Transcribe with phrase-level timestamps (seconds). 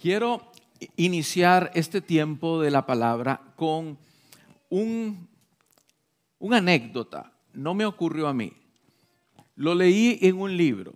[0.00, 0.50] Quiero
[0.96, 3.98] iniciar este tiempo de la palabra con
[4.70, 5.28] un,
[6.38, 7.32] una anécdota.
[7.52, 8.50] No me ocurrió a mí.
[9.56, 10.94] Lo leí en un libro.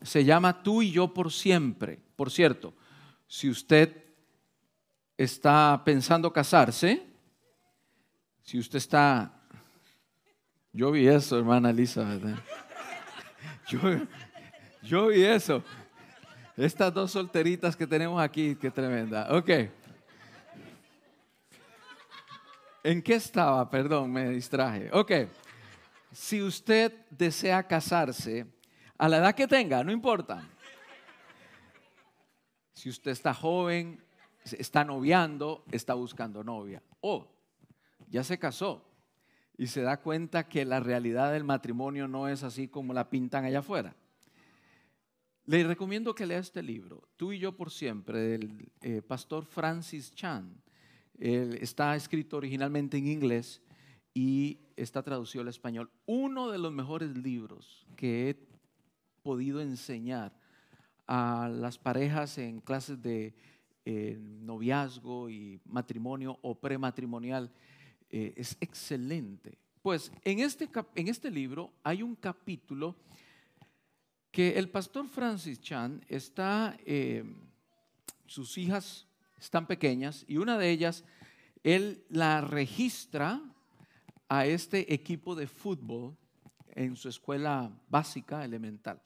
[0.00, 1.98] Se llama Tú y yo por siempre.
[2.16, 2.72] Por cierto,
[3.26, 3.94] si usted
[5.18, 7.02] está pensando casarse,
[8.42, 9.34] si usted está...
[10.72, 12.38] Yo vi eso, hermana ¿verdad?
[13.68, 13.80] Yo,
[14.82, 15.62] yo vi eso.
[16.60, 19.34] Estas dos solteritas que tenemos aquí, qué tremenda.
[19.34, 19.48] Ok.
[22.84, 23.70] ¿En qué estaba?
[23.70, 24.90] Perdón, me distraje.
[24.92, 25.10] Ok.
[26.12, 28.46] Si usted desea casarse,
[28.98, 30.46] a la edad que tenga, no importa.
[32.74, 34.04] Si usted está joven,
[34.44, 36.82] está noviando, está buscando novia.
[37.00, 37.26] O
[38.08, 38.84] ya se casó
[39.56, 43.46] y se da cuenta que la realidad del matrimonio no es así como la pintan
[43.46, 43.96] allá afuera.
[45.50, 50.14] Le recomiendo que lea este libro, Tú y yo por siempre, del eh, pastor Francis
[50.14, 50.48] Chan.
[51.18, 53.60] está escrito originalmente en inglés
[54.14, 55.90] y está traducido al español.
[56.06, 58.36] Uno de los mejores libros que he
[59.24, 60.38] podido enseñar
[61.08, 63.34] a las parejas en clases de
[63.84, 67.50] eh, noviazgo y matrimonio o prematrimonial
[68.08, 69.58] eh, es excelente.
[69.82, 72.94] Pues en este, en este libro hay un capítulo
[74.30, 77.24] que el pastor Francis Chan está, eh,
[78.26, 79.06] sus hijas
[79.38, 81.04] están pequeñas y una de ellas,
[81.62, 83.42] él la registra
[84.28, 86.16] a este equipo de fútbol
[86.74, 89.02] en su escuela básica elemental.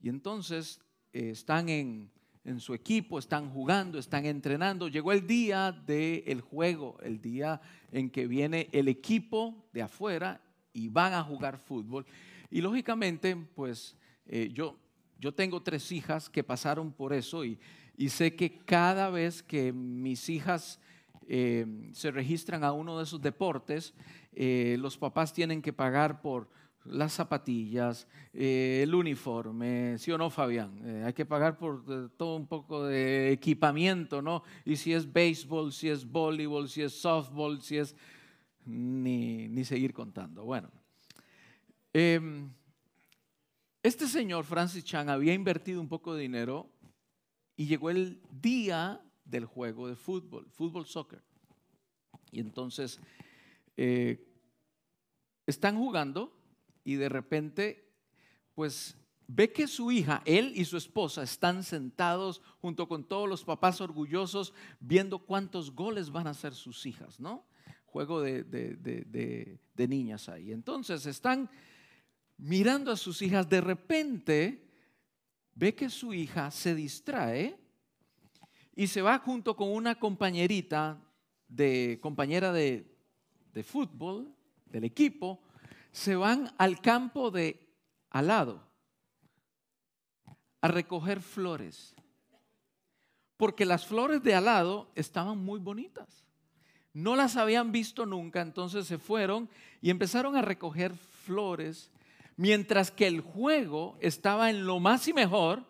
[0.00, 0.80] Y entonces
[1.12, 2.10] eh, están en,
[2.44, 4.86] en, su equipo, están jugando, están entrenando.
[4.86, 10.40] Llegó el día del juego, el día en que viene el equipo de afuera
[10.72, 12.06] y van a jugar fútbol.
[12.50, 13.97] Y lógicamente, pues
[14.28, 14.78] eh, yo,
[15.18, 17.58] yo tengo tres hijas que pasaron por eso y,
[18.08, 20.78] sé que cada vez que mis hijas
[21.26, 23.92] eh, se registran a uno de esos deportes,
[24.32, 26.48] eh, los papás tienen que pagar por
[26.84, 31.04] las zapatillas, el uniforme, ¿sí o no, Fabián?
[31.04, 34.42] hay que pagar por todo un poco de equipamiento, ¿no?
[34.64, 37.96] Y si es béisbol, si es voleibol, si es softball, si es...
[38.64, 40.44] Ni, ni seguir contando.
[40.44, 40.70] Bueno.
[43.82, 46.68] Este señor, Francis Chan, había invertido un poco de dinero
[47.56, 51.22] y llegó el día del juego de fútbol, fútbol soccer.
[52.32, 53.00] Y entonces
[53.76, 54.26] eh,
[55.46, 56.36] están jugando
[56.82, 57.92] y de repente,
[58.54, 58.96] pues
[59.28, 63.80] ve que su hija, él y su esposa están sentados junto con todos los papás
[63.80, 67.46] orgullosos viendo cuántos goles van a hacer sus hijas, ¿no?
[67.84, 70.50] Juego de, de niñas ahí.
[70.50, 71.48] Entonces están
[72.38, 74.64] mirando a sus hijas, de repente
[75.54, 77.58] ve que su hija se distrae
[78.74, 81.02] y se va junto con una compañerita
[81.48, 82.96] de compañera de,
[83.52, 84.32] de fútbol
[84.66, 85.40] del equipo,
[85.90, 87.68] se van al campo de
[88.10, 88.68] al lado
[90.60, 91.94] a recoger flores.
[93.36, 96.24] Porque las flores de al lado estaban muy bonitas.
[96.92, 99.48] No las habían visto nunca, entonces se fueron
[99.80, 101.90] y empezaron a recoger flores
[102.38, 105.66] mientras que el juego estaba en lo más y mejor,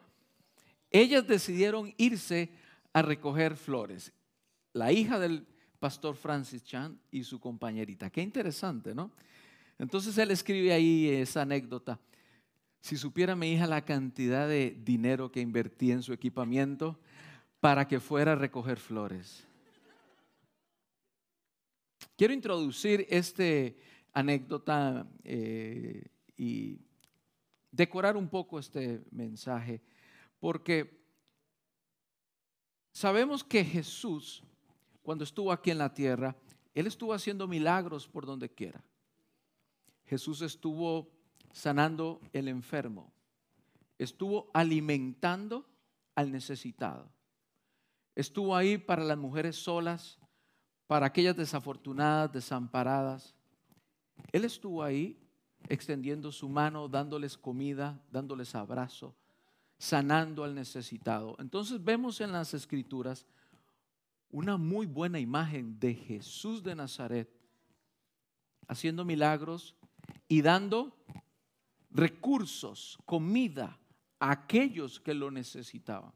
[0.90, 2.50] ellas decidieron irse
[2.92, 4.12] a recoger flores.
[4.74, 5.46] La hija del
[5.80, 8.10] pastor Francis Chan y su compañerita.
[8.10, 9.10] Qué interesante, ¿no?
[9.78, 11.98] Entonces él escribe ahí esa anécdota.
[12.80, 17.00] Si supiera mi hija la cantidad de dinero que invertí en su equipamiento
[17.60, 19.42] para que fuera a recoger flores.
[22.14, 23.44] Quiero introducir esta
[24.12, 26.08] anécdota eh,
[26.38, 26.81] y
[27.71, 29.82] decorar un poco este mensaje,
[30.38, 31.04] porque
[32.93, 34.43] sabemos que Jesús,
[35.03, 36.37] cuando estuvo aquí en la tierra,
[36.75, 38.82] Él estuvo haciendo milagros por donde quiera.
[40.06, 41.10] Jesús estuvo
[41.53, 43.12] sanando el enfermo,
[43.99, 45.69] estuvo alimentando
[46.15, 47.11] al necesitado,
[48.14, 50.19] estuvo ahí para las mujeres solas,
[50.87, 53.34] para aquellas desafortunadas, desamparadas.
[54.32, 55.20] Él estuvo ahí
[55.69, 59.15] extendiendo su mano, dándoles comida, dándoles abrazo,
[59.76, 61.37] sanando al necesitado.
[61.38, 63.26] Entonces vemos en las escrituras
[64.31, 67.31] una muy buena imagen de Jesús de Nazaret
[68.67, 69.75] haciendo milagros
[70.26, 70.97] y dando
[71.91, 73.79] recursos, comida
[74.19, 76.12] a aquellos que lo necesitaban.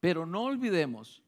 [0.00, 1.22] Pero no olvidemos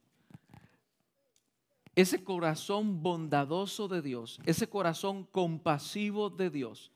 [1.97, 6.93] ese corazón bondadoso de Dios, ese corazón compasivo de Dios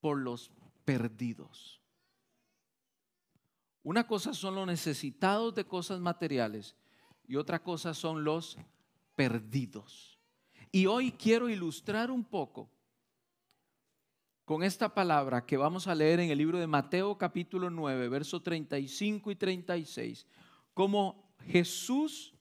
[0.00, 0.50] por los
[0.84, 1.80] perdidos.
[3.82, 6.76] Una cosa son los necesitados de cosas materiales
[7.26, 8.58] y otra cosa son los
[9.14, 10.18] perdidos.
[10.72, 12.70] Y hoy quiero ilustrar un poco
[14.44, 18.42] con esta palabra que vamos a leer en el libro de Mateo capítulo 9, versos
[18.42, 20.26] 35 y 36,
[20.74, 22.34] cómo Jesús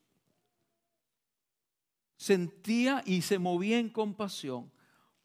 [2.17, 4.71] sentía y se movía en compasión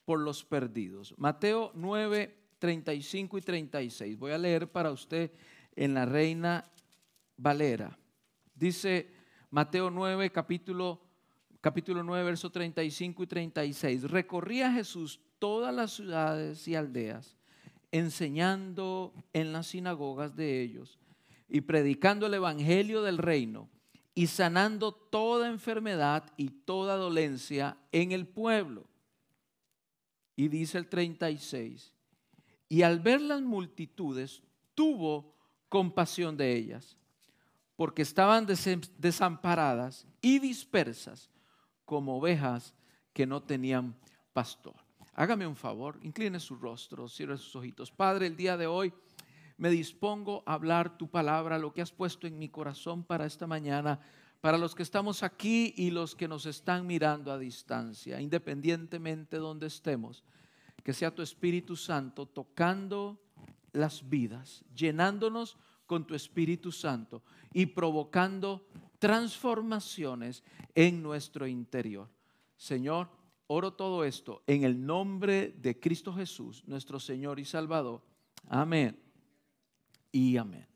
[0.04, 1.14] por los perdidos.
[1.16, 4.18] Mateo 9, 35 y 36.
[4.18, 5.30] Voy a leer para usted
[5.76, 6.64] en la Reina
[7.36, 7.98] Valera.
[8.54, 9.10] Dice
[9.50, 11.00] Mateo 9, capítulo,
[11.60, 14.10] capítulo 9, verso 35 y 36.
[14.10, 17.36] Recorría Jesús todas las ciudades y aldeas,
[17.92, 20.98] enseñando en las sinagogas de ellos
[21.48, 23.68] y predicando el evangelio del reino
[24.14, 28.86] y sanando toda enfermedad y toda dolencia en el pueblo.
[30.36, 31.92] Y dice el 36,
[32.69, 34.42] y al ver las multitudes,
[34.75, 35.34] tuvo
[35.69, 36.96] compasión de ellas,
[37.76, 38.46] porque estaban
[38.98, 41.31] desamparadas y dispersas
[41.84, 42.75] como ovejas
[43.12, 43.94] que no tenían
[44.32, 44.75] pastor.
[45.12, 47.92] Hágame un favor, incline su rostro, cierre sus ojitos.
[47.92, 48.92] Padre, el día de hoy
[49.56, 53.46] me dispongo a hablar tu palabra, lo que has puesto en mi corazón para esta
[53.46, 54.00] mañana,
[54.44, 59.41] para los que estamos aquí y los que nos están mirando a distancia, independientemente de
[59.41, 60.23] donde estemos.
[60.82, 63.19] Que sea tu Espíritu Santo tocando
[63.73, 65.56] las vidas, llenándonos
[65.87, 67.23] con tu Espíritu Santo
[67.55, 68.69] y provocando
[68.99, 70.43] transformaciones
[70.75, 72.11] en nuestro interior.
[72.55, 73.08] Señor,
[73.46, 78.02] oro todo esto en el nombre de Cristo Jesús, nuestro Señor y Salvador.
[78.50, 79.02] Amén
[80.12, 80.69] y amén.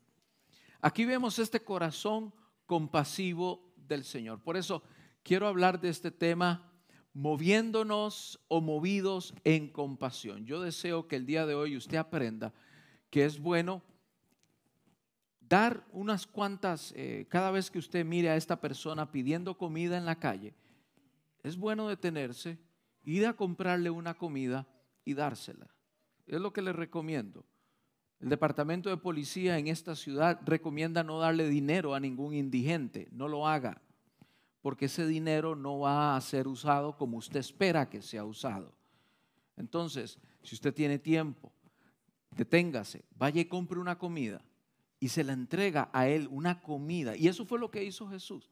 [0.81, 2.33] Aquí vemos este corazón
[2.69, 4.43] compasivo del Señor.
[4.43, 4.83] Por eso
[5.23, 6.71] quiero hablar de este tema
[7.13, 10.45] moviéndonos o movidos en compasión.
[10.45, 12.53] Yo deseo que el día de hoy usted aprenda
[13.09, 13.81] que es bueno
[15.39, 20.05] dar unas cuantas, eh, cada vez que usted mire a esta persona pidiendo comida en
[20.05, 20.53] la calle,
[21.41, 22.59] es bueno detenerse,
[23.03, 24.67] ir a comprarle una comida
[25.03, 25.73] y dársela.
[26.27, 27.47] Es lo que le recomiendo.
[28.19, 33.27] El departamento de policía en esta ciudad recomienda no darle dinero a ningún indigente, no
[33.27, 33.81] lo haga,
[34.61, 38.73] porque ese dinero no va a ser usado como usted espera que sea usado.
[39.55, 41.53] Entonces, si usted tiene tiempo,
[42.35, 44.41] deténgase, vaya y compre una comida
[44.99, 47.15] y se la entrega a él una comida.
[47.15, 48.49] Y eso fue lo que hizo Jesús.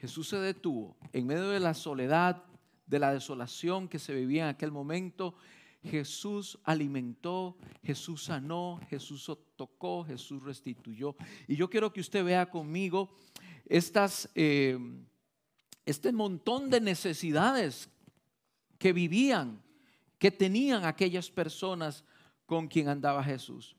[0.00, 2.44] Jesús se detuvo en medio de la soledad,
[2.86, 5.34] de la desolación que se vivía en aquel momento.
[5.82, 11.16] Jesús alimentó, Jesús sanó, Jesús tocó, Jesús restituyó.
[11.46, 13.10] Y yo quiero que usted vea conmigo
[13.66, 14.78] estas, eh,
[15.86, 17.88] este montón de necesidades
[18.78, 19.62] que vivían,
[20.18, 22.04] que tenían aquellas personas
[22.44, 23.76] con quien andaba Jesús.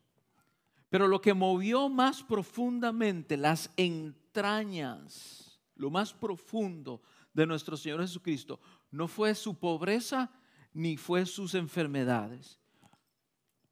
[0.89, 7.01] Pero lo que movió más profundamente las entrañas, lo más profundo
[7.33, 8.59] de nuestro Señor Jesucristo,
[8.89, 10.31] no fue su pobreza
[10.73, 12.59] ni fue sus enfermedades,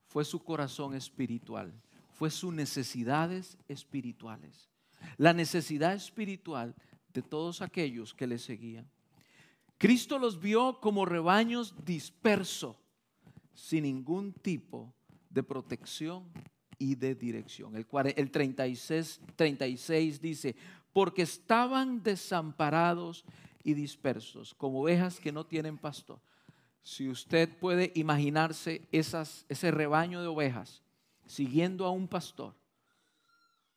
[0.06, 1.72] fue su corazón espiritual,
[2.12, 4.68] fue sus necesidades espirituales,
[5.16, 6.74] la necesidad espiritual
[7.12, 8.88] de todos aquellos que le seguían.
[9.76, 12.76] Cristo los vio como rebaños dispersos,
[13.54, 14.92] sin ningún tipo
[15.30, 16.24] de protección
[16.78, 17.76] y de dirección.
[17.76, 17.86] El,
[18.16, 20.56] el 36, 36 dice,
[20.92, 23.24] porque estaban desamparados
[23.62, 26.20] y dispersos, como ovejas que no tienen pastor.
[26.82, 30.82] Si usted puede imaginarse ese rebaño de ovejas
[31.26, 32.54] siguiendo a un pastor,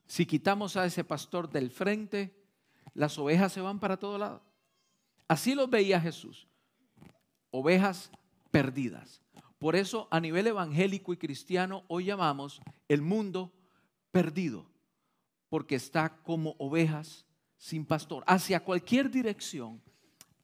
[0.07, 2.35] si quitamos a ese pastor del frente,
[2.93, 4.41] las ovejas se van para todo lado.
[5.27, 6.47] Así los veía Jesús.
[7.49, 8.11] Ovejas
[8.51, 9.21] perdidas.
[9.57, 13.53] Por eso a nivel evangélico y cristiano hoy llamamos el mundo
[14.11, 14.65] perdido,
[15.49, 17.25] porque está como ovejas
[17.57, 19.81] sin pastor, hacia cualquier dirección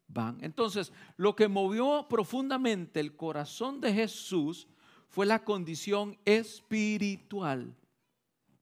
[0.07, 0.37] van.
[0.41, 4.67] Entonces, lo que movió profundamente el corazón de Jesús
[5.09, 7.75] fue la condición espiritual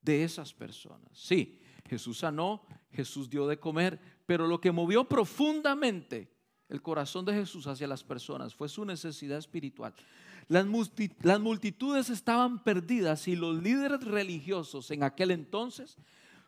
[0.01, 1.09] de esas personas.
[1.13, 6.31] Sí, Jesús sanó, Jesús dio de comer, pero lo que movió profundamente
[6.69, 9.93] el corazón de Jesús hacia las personas fue su necesidad espiritual.
[10.47, 10.65] Las,
[11.39, 15.97] multitudes estaban perdidas y los líderes religiosos en aquel entonces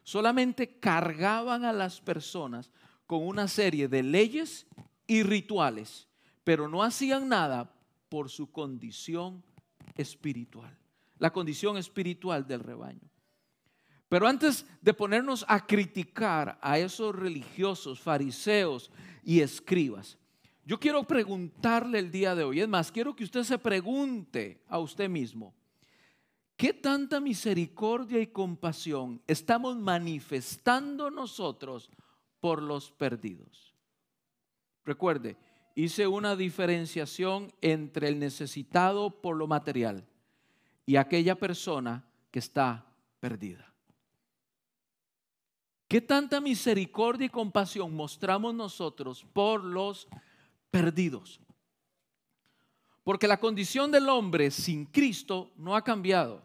[0.03, 2.69] solamente cargaban a las personas
[3.07, 4.67] con una serie de leyes
[5.07, 6.07] y rituales,
[6.43, 7.73] pero no hacían nada
[8.09, 9.43] por su condición
[9.95, 10.77] espiritual,
[11.17, 13.09] la condición espiritual del rebaño.
[14.09, 18.91] Pero antes de ponernos a criticar a esos religiosos, fariseos
[19.23, 20.17] y escribas,
[20.65, 24.79] yo quiero preguntarle el día de hoy, es más, quiero que usted se pregunte a
[24.79, 25.53] usted mismo,
[26.57, 31.91] ¿Qué tanta misericordia y compasión estamos manifestando nosotros
[32.39, 33.66] por los perdidos?
[34.87, 35.35] Recuerde,
[35.75, 40.07] hice una diferenciación entre el necesitado por lo material
[40.85, 42.85] y aquella persona que está
[43.19, 43.69] perdida.
[45.89, 50.07] ¿Qué tanta misericordia y compasión mostramos nosotros por los
[50.71, 51.41] perdidos?
[53.03, 56.41] Porque la condición del hombre sin Cristo no ha cambiado.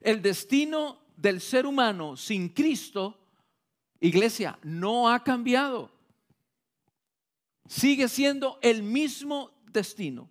[0.00, 3.18] El destino del ser humano sin Cristo,
[3.98, 5.95] iglesia, no ha cambiado.
[7.68, 10.30] Sigue siendo el mismo destino.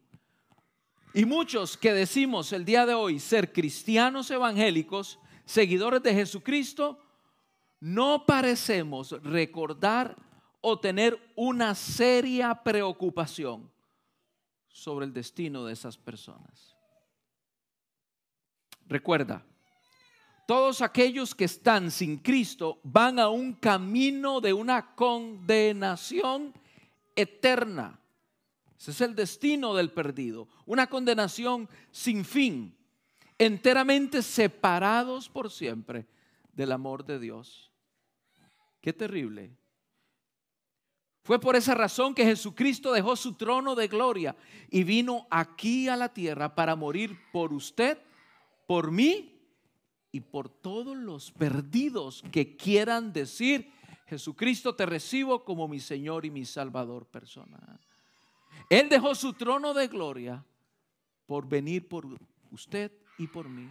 [1.14, 7.00] Y muchos que decimos el día de hoy ser cristianos evangélicos, seguidores de Jesucristo,
[7.80, 10.18] no parecemos recordar
[10.62, 13.72] o tener una seria preocupación
[14.68, 16.76] sobre el destino de esas personas.
[18.88, 19.46] Recuerda,
[20.48, 26.54] todos aquellos que están sin Cristo van a un camino de una condenación
[27.16, 28.00] eterna.
[28.78, 30.48] Ese es el destino del perdido.
[30.66, 32.76] Una condenación sin fin,
[33.38, 36.06] enteramente separados por siempre
[36.54, 37.72] del amor de Dios.
[38.82, 39.52] Qué terrible.
[41.24, 44.36] Fue por esa razón que Jesucristo dejó su trono de gloria
[44.70, 47.98] y vino aquí a la tierra para morir por usted,
[48.68, 49.42] por mí
[50.12, 53.72] y por todos los perdidos que quieran decir,
[54.08, 57.80] Jesucristo te recibo como mi Señor y mi Salvador personal.
[58.70, 60.44] Él dejó su trono de gloria
[61.26, 62.06] por venir por
[62.52, 63.70] usted y por mí.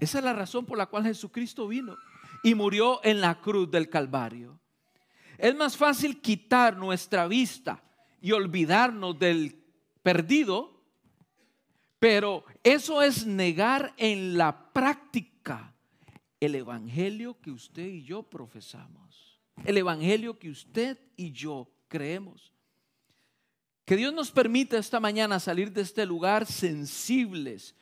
[0.00, 1.96] Esa es la razón por la cual Jesucristo vino
[2.42, 4.60] y murió en la cruz del Calvario.
[5.38, 7.82] Es más fácil quitar nuestra vista
[8.20, 9.62] y olvidarnos del
[10.02, 10.82] perdido,
[11.98, 15.75] pero eso es negar en la práctica
[16.40, 22.52] el evangelio que usted y yo profesamos, el evangelio que usted y yo creemos.
[23.84, 27.74] Que Dios nos permita esta mañana salir de este lugar sensibles,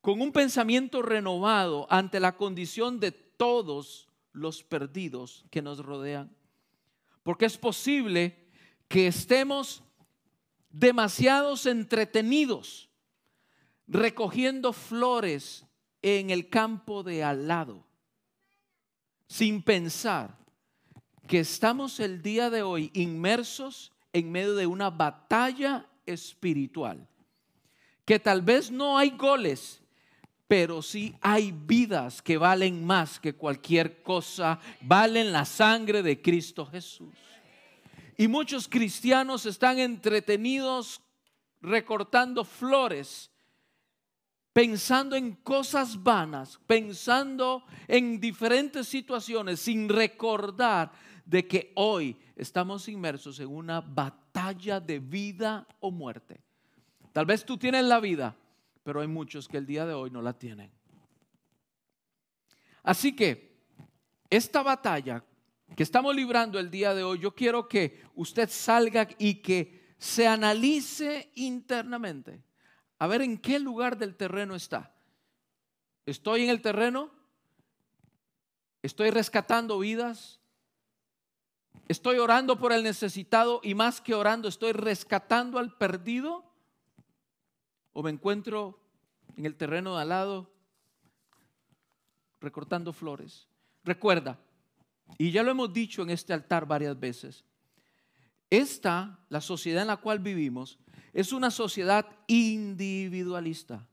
[0.00, 6.30] con un pensamiento renovado ante la condición de todos los perdidos que nos rodean.
[7.22, 8.36] Porque es posible
[8.88, 9.82] que estemos
[10.70, 12.88] demasiados entretenidos
[13.86, 15.66] recogiendo flores
[16.02, 17.84] en el campo de al lado,
[19.26, 20.36] sin pensar
[21.26, 27.06] que estamos el día de hoy inmersos en medio de una batalla espiritual.
[28.04, 29.80] Que tal vez no hay goles,
[30.48, 36.66] pero sí hay vidas que valen más que cualquier cosa, valen la sangre de Cristo
[36.66, 37.14] Jesús.
[38.16, 41.00] Y muchos cristianos están entretenidos
[41.60, 43.30] recortando flores,
[44.52, 50.92] pensando en cosas vanas, pensando en diferentes situaciones, sin recordar
[51.24, 56.40] de que hoy estamos inmersos en una batalla de vida o muerte.
[57.12, 58.36] Tal vez tú tienes la vida,
[58.82, 60.70] pero hay muchos que el día de hoy no la tienen.
[62.82, 63.50] Así que
[64.28, 65.24] esta batalla
[65.76, 70.26] que estamos librando el día de hoy, yo quiero que usted salga y que se
[70.26, 72.42] analice internamente.
[73.00, 74.94] A ver en qué lugar del terreno está.
[76.04, 77.10] ¿Estoy en el terreno?
[78.82, 80.38] ¿Estoy rescatando vidas?
[81.88, 86.44] Estoy orando por el necesitado y más que orando estoy rescatando al perdido.
[87.94, 88.78] O me encuentro
[89.36, 90.50] en el terreno de al lado
[92.38, 93.48] recortando flores.
[93.82, 94.38] Recuerda,
[95.16, 97.44] y ya lo hemos dicho en este altar varias veces,
[98.50, 100.78] esta, la sociedad en la cual vivimos,
[101.12, 103.86] es una sociedad individualista.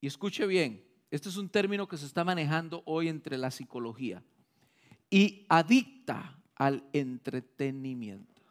[0.00, 4.22] Y escuche bien, este es un término que se está manejando hoy entre la psicología
[5.10, 8.42] y adicta al entretenimiento.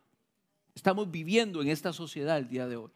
[0.73, 2.91] Estamos viviendo en esta sociedad el día de hoy.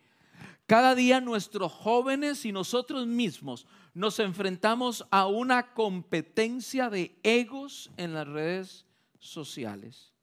[0.66, 8.14] Cada día nuestros jóvenes y nosotros mismos nos enfrentamos a una competencia de egos en
[8.14, 8.86] las redes
[9.18, 10.14] sociales.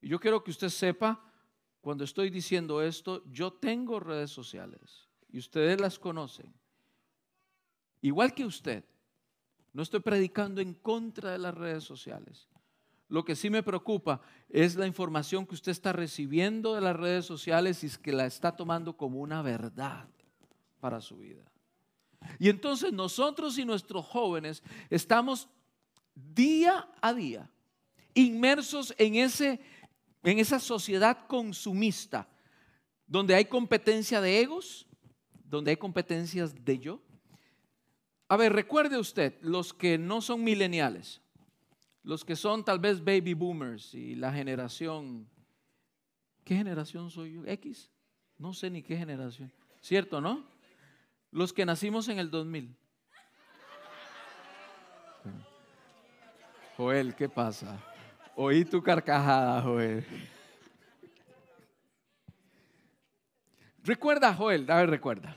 [0.00, 1.27] Y yo quiero que usted sepa,
[1.88, 6.52] cuando estoy diciendo esto, yo tengo redes sociales y ustedes las conocen.
[8.02, 8.84] Igual que usted,
[9.72, 12.46] no estoy predicando en contra de las redes sociales.
[13.08, 17.24] Lo que sí me preocupa es la información que usted está recibiendo de las redes
[17.24, 20.10] sociales y es que la está tomando como una verdad
[20.80, 21.50] para su vida.
[22.38, 25.48] Y entonces nosotros y nuestros jóvenes estamos
[26.14, 27.50] día a día
[28.18, 29.60] inmersos en, ese,
[30.22, 32.28] en esa sociedad consumista
[33.06, 34.86] donde hay competencia de egos,
[35.44, 37.00] donde hay competencias de yo.
[38.28, 41.22] A ver, recuerde usted, los que no son mileniales,
[42.02, 45.26] los que son tal vez baby boomers y la generación,
[46.44, 47.46] ¿qué generación soy yo?
[47.46, 47.90] X,
[48.36, 50.44] no sé ni qué generación, ¿cierto, no?
[51.30, 52.76] Los que nacimos en el 2000.
[56.76, 57.82] Joel, ¿qué pasa?
[58.40, 60.06] Oí tu carcajada, Joel.
[63.82, 65.36] Recuerda, Joel, ver, recuerda.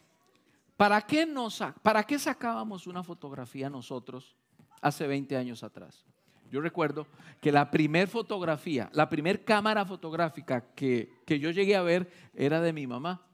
[0.78, 4.36] ¿Para qué, nos, ¿Para qué sacábamos una fotografía nosotros
[4.82, 6.06] hace 20 años atrás?
[6.52, 7.08] Yo recuerdo
[7.42, 12.62] que la primer fotografía, la primer cámara fotográfica que, que yo llegué a ver era
[12.62, 13.26] de mi mamá.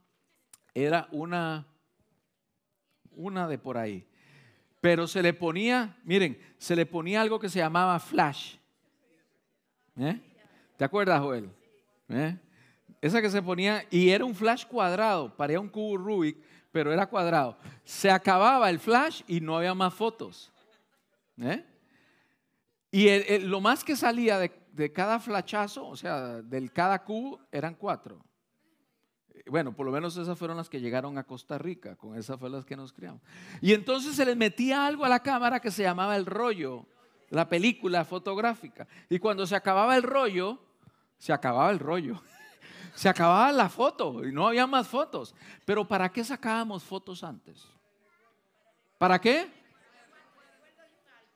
[0.73, 1.67] Era una,
[3.11, 4.07] una de por ahí.
[4.79, 8.55] Pero se le ponía, miren, se le ponía algo que se llamaba flash.
[9.99, 10.19] ¿Eh?
[10.77, 11.49] ¿Te acuerdas, Joel?
[12.09, 12.37] ¿Eh?
[13.01, 16.37] Esa que se ponía, y era un flash cuadrado, parecía un cubo Rubik,
[16.71, 17.57] pero era cuadrado.
[17.83, 20.51] Se acababa el flash y no había más fotos.
[21.39, 21.63] ¿Eh?
[22.91, 28.23] Y lo más que salía de, cada flashazo, o sea, del cada cubo, eran cuatro.
[29.47, 32.57] Bueno, por lo menos esas fueron las que llegaron a Costa Rica, con esas fueron
[32.57, 33.21] las que nos criamos.
[33.61, 36.85] Y entonces se les metía algo a la cámara que se llamaba el rollo,
[37.29, 38.87] la película fotográfica.
[39.09, 40.59] Y cuando se acababa el rollo,
[41.17, 42.21] se acababa el rollo.
[42.95, 45.35] Se acababa la foto y no había más fotos.
[45.65, 47.67] Pero ¿para qué sacábamos fotos antes?
[48.97, 49.47] ¿Para qué?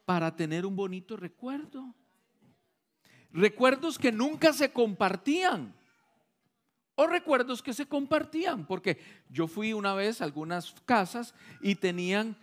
[0.04, 1.94] Para tener un bonito recuerdo.
[3.32, 5.76] Recuerdos que nunca se compartían.
[6.96, 8.66] O recuerdos que se compartían.
[8.66, 12.36] Porque yo fui una vez a algunas casas y tenían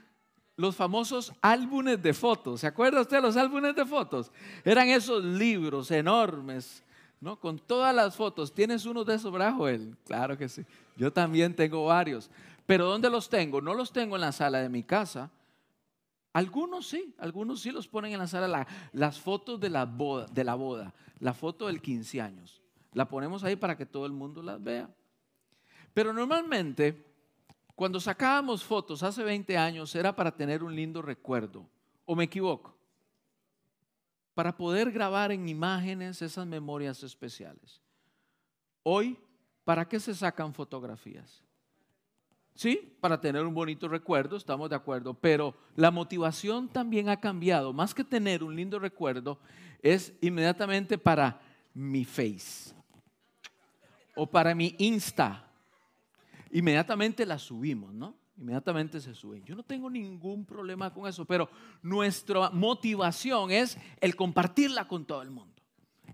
[0.58, 2.60] los famosos álbumes de fotos.
[2.60, 4.30] ¿Se acuerda usted de los álbumes de fotos?
[4.62, 6.84] Eran esos libros enormes
[7.20, 7.38] ¿no?
[7.38, 8.52] Con todas las fotos.
[8.52, 9.96] ¿Tienes uno de esos, ¿verdad, Joel?
[10.04, 10.64] Claro que sí.
[10.96, 12.30] Yo también tengo varios.
[12.66, 13.60] Pero ¿dónde los tengo?
[13.60, 15.30] No los tengo en la sala de mi casa.
[16.32, 18.66] Algunos sí, algunos sí los ponen en la sala.
[18.92, 22.62] las fotos de la, boda, de la boda, la foto del 15 años.
[22.92, 24.88] La ponemos ahí para que todo el mundo las vea.
[25.94, 27.07] Pero normalmente,
[27.78, 31.64] cuando sacábamos fotos hace 20 años, era para tener un lindo recuerdo.
[32.04, 32.78] ¿O me equivoco?
[34.38, 37.82] para poder grabar en imágenes esas memorias especiales.
[38.84, 39.18] Hoy,
[39.64, 41.42] ¿para qué se sacan fotografías?
[42.54, 47.72] Sí, para tener un bonito recuerdo, estamos de acuerdo, pero la motivación también ha cambiado.
[47.72, 49.40] Más que tener un lindo recuerdo,
[49.82, 51.40] es inmediatamente para
[51.74, 52.72] mi face
[54.14, 55.47] o para mi Insta.
[56.50, 58.16] Inmediatamente la subimos, ¿no?
[58.38, 59.44] inmediatamente se suben.
[59.44, 61.50] Yo no tengo ningún problema con eso, pero
[61.82, 65.60] nuestra motivación es el compartirla con todo el mundo.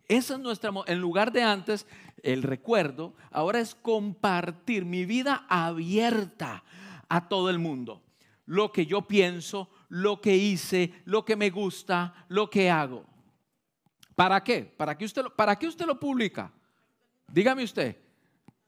[0.09, 1.87] Esa es nuestra, en lugar de antes,
[2.23, 6.65] el recuerdo, ahora es compartir mi vida abierta
[7.09, 8.03] a todo el mundo.
[8.47, 13.05] Lo que yo pienso, lo que hice, lo que me gusta, lo que hago.
[14.15, 14.63] ¿Para qué?
[14.65, 16.53] ¿Para qué usted, para qué usted lo publica?
[17.29, 17.97] Dígame usted,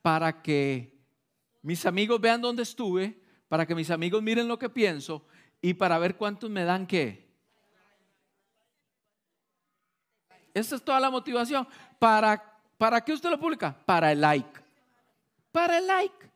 [0.02, 0.95] para que
[1.66, 5.26] mis amigos vean dónde estuve, para que mis amigos miren lo que pienso
[5.61, 7.26] y para ver cuántos me dan qué.
[10.55, 11.66] Esa es toda la motivación.
[11.98, 13.76] ¿Para, ¿Para qué usted lo publica?
[13.85, 14.61] Para el like.
[15.50, 16.31] Para el like.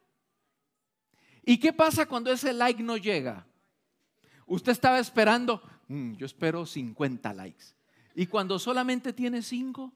[1.45, 3.47] ¿Y qué pasa cuando ese like no llega?
[4.47, 7.67] Usted estaba esperando, mm, yo espero 50 likes.
[8.17, 9.93] Y cuando solamente tiene 5,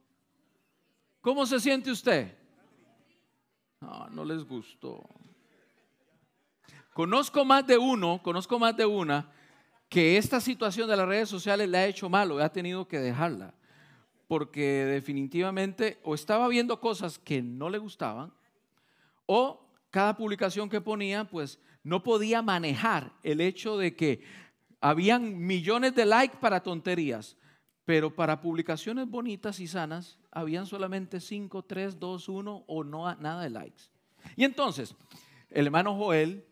[1.20, 2.43] ¿cómo se siente usted?
[3.84, 5.02] No, no les gustó.
[6.94, 9.30] Conozco más de uno, conozco más de una,
[9.88, 13.52] que esta situación de las redes sociales le ha hecho malo, ha tenido que dejarla,
[14.26, 18.32] porque definitivamente o estaba viendo cosas que no le gustaban,
[19.26, 24.22] o cada publicación que ponía, pues no podía manejar el hecho de que
[24.80, 27.36] habían millones de likes para tonterías,
[27.84, 33.42] pero para publicaciones bonitas y sanas, habían solamente 5, 3, 2, 1 o no nada
[33.42, 33.84] de likes.
[34.36, 34.94] Y entonces,
[35.50, 36.44] el hermano Joel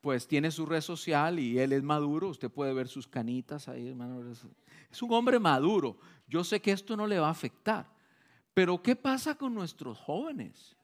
[0.00, 2.28] pues tiene su red social y él es maduro.
[2.28, 4.22] Usted puede ver sus canitas ahí, hermano.
[4.90, 5.98] Es un hombre maduro.
[6.26, 7.86] Yo sé que esto no le va a afectar.
[8.54, 10.76] Pero ¿qué pasa con nuestros jóvenes?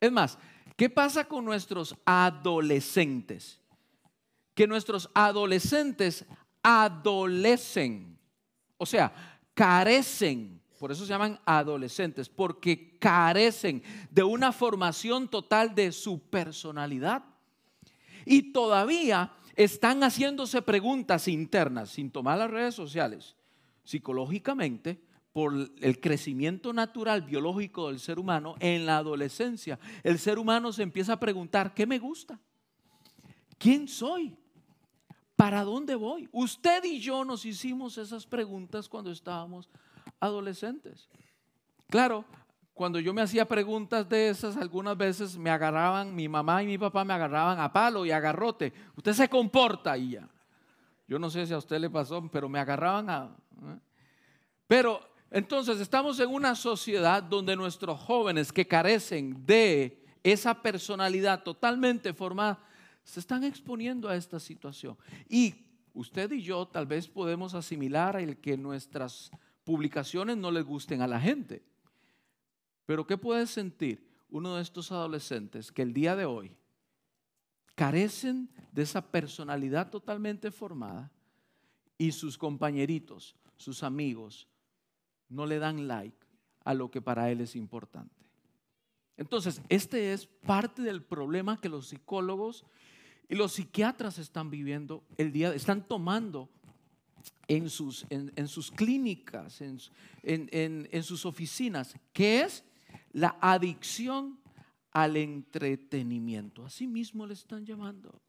[0.00, 0.38] Es más,
[0.76, 3.60] ¿qué pasa con nuestros adolescentes?
[4.54, 6.24] Que nuestros adolescentes
[6.62, 8.17] adolecen,
[8.78, 9.12] o sea,
[9.54, 17.24] carecen, por eso se llaman adolescentes, porque carecen de una formación total de su personalidad
[18.24, 23.36] y todavía están haciéndose preguntas internas sin tomar las redes sociales,
[23.84, 25.00] psicológicamente,
[25.32, 29.78] por el crecimiento natural biológico del ser humano en la adolescencia.
[30.02, 32.40] El ser humano se empieza a preguntar, ¿qué me gusta?
[33.58, 34.34] ¿quién soy?
[35.38, 36.28] ¿Para dónde voy?
[36.32, 39.70] Usted y yo nos hicimos esas preguntas cuando estábamos
[40.18, 41.08] adolescentes.
[41.88, 42.24] Claro,
[42.74, 46.76] cuando yo me hacía preguntas de esas, algunas veces me agarraban, mi mamá y mi
[46.76, 48.72] papá me agarraban a palo y a garrote.
[48.96, 50.28] Usted se comporta y ya.
[51.06, 53.30] Yo no sé si a usted le pasó, pero me agarraban a...
[53.62, 53.78] ¿eh?
[54.66, 62.12] Pero entonces estamos en una sociedad donde nuestros jóvenes que carecen de esa personalidad totalmente
[62.12, 62.58] formada,
[63.08, 64.94] se están exponiendo a esta situación.
[65.30, 65.54] Y
[65.94, 69.30] usted y yo tal vez podemos asimilar el que nuestras
[69.64, 71.62] publicaciones no les gusten a la gente.
[72.84, 76.54] Pero ¿qué puede sentir uno de estos adolescentes que el día de hoy
[77.74, 81.10] carecen de esa personalidad totalmente formada
[81.96, 84.48] y sus compañeritos, sus amigos,
[85.30, 86.26] no le dan like
[86.62, 88.14] a lo que para él es importante?
[89.16, 92.66] Entonces, este es parte del problema que los psicólogos
[93.28, 96.48] y los psiquiatras están viviendo el día, están tomando
[97.46, 99.78] en sus, en, sus clínicas, en,
[100.22, 102.64] en sus oficinas, que es
[103.12, 104.38] la adicción
[104.92, 106.64] al entretenimiento.
[106.64, 108.20] Así mismo le están llamando.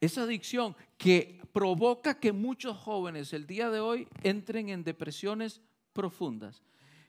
[0.00, 6.62] Esa adicción que provoca que muchos jóvenes el día de hoy entren en depresiones profundas.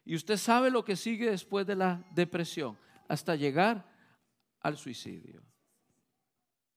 [0.06, 3.92] Y usted sabe lo que sigue después de la depresión, hasta llegar
[4.62, 5.42] al suicidio.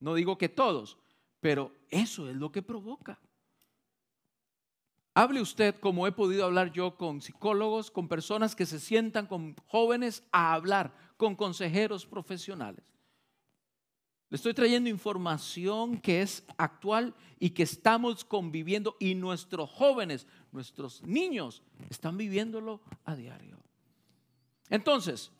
[0.00, 0.98] No digo que todos,
[1.40, 3.18] pero eso es lo que provoca.
[5.14, 9.56] Hable usted como he podido hablar yo con psicólogos, con personas que se sientan con
[9.66, 12.94] jóvenes a hablar, con consejeros profesionales.
[14.30, 21.02] Le estoy trayendo información que es actual y que estamos conviviendo y nuestros jóvenes, nuestros
[21.02, 23.58] niños están viviéndolo a diario.
[24.68, 25.32] Entonces,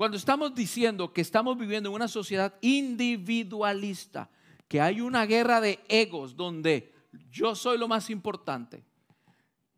[0.00, 4.30] cuando estamos diciendo que estamos viviendo en una sociedad individualista,
[4.66, 6.94] que hay una guerra de egos donde
[7.30, 8.82] yo soy lo más importante,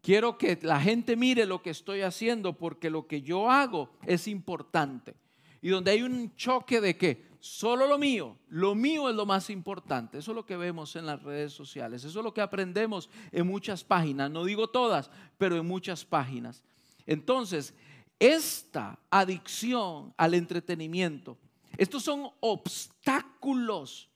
[0.00, 4.28] quiero que la gente mire lo que estoy haciendo porque lo que yo hago es
[4.28, 5.16] importante.
[5.60, 9.50] Y donde hay un choque de que solo lo mío, lo mío es lo más
[9.50, 10.18] importante.
[10.18, 13.44] Eso es lo que vemos en las redes sociales, eso es lo que aprendemos en
[13.44, 16.62] muchas páginas, no digo todas, pero en muchas páginas.
[17.06, 17.74] Entonces,
[18.22, 21.38] esta adicción al entretenimiento,
[21.76, 24.08] estos son obstáculos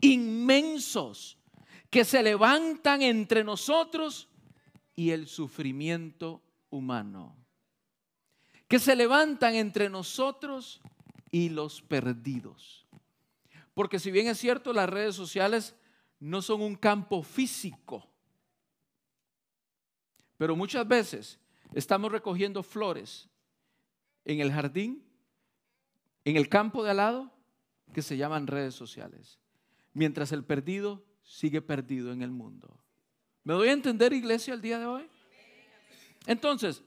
[0.00, 1.36] inmensos
[1.90, 4.28] que se levantan entre nosotros
[4.94, 7.36] y el sufrimiento humano,
[8.68, 10.80] que se levantan entre nosotros
[11.32, 12.86] y los perdidos.
[13.74, 15.74] Porque si bien es cierto, las redes sociales
[16.20, 18.06] no son un campo físico,
[20.36, 21.40] pero muchas veces
[21.74, 23.29] estamos recogiendo flores
[24.32, 25.04] en el jardín,
[26.24, 27.32] en el campo de al lado,
[27.92, 29.38] que se llaman redes sociales,
[29.92, 32.78] mientras el perdido sigue perdido en el mundo.
[33.44, 35.08] ¿Me doy a entender, iglesia, el día de hoy?
[36.26, 36.82] Entonces,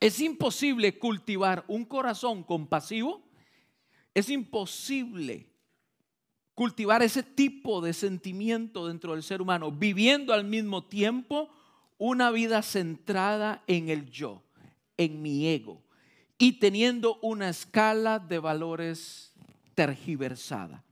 [0.00, 3.26] es imposible cultivar un corazón compasivo
[4.16, 5.46] es imposible
[6.54, 11.50] cultivar ese tipo de sentimiento dentro del ser humano, viviendo al mismo tiempo
[11.98, 14.42] una vida centrada en el yo,
[14.96, 15.84] en mi ego,
[16.38, 19.32] y teniendo una escala de valores
[19.74, 20.84] tergiversada.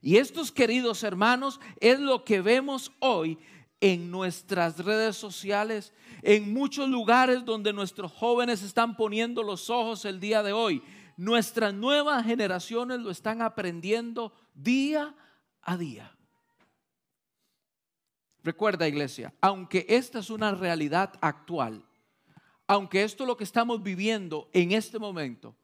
[0.00, 3.38] Y estos queridos hermanos es lo que vemos hoy
[3.80, 10.20] en nuestras redes sociales, en muchos lugares donde nuestros jóvenes están poniendo los ojos el
[10.20, 10.82] día de hoy
[11.16, 15.14] nuestras nuevas generaciones lo están aprendiendo día
[15.62, 16.16] a día.
[18.42, 21.84] Recuerda, iglesia, aunque esta es una realidad actual,
[22.72, 25.54] aunque esto es lo que estamos viviendo en este momento,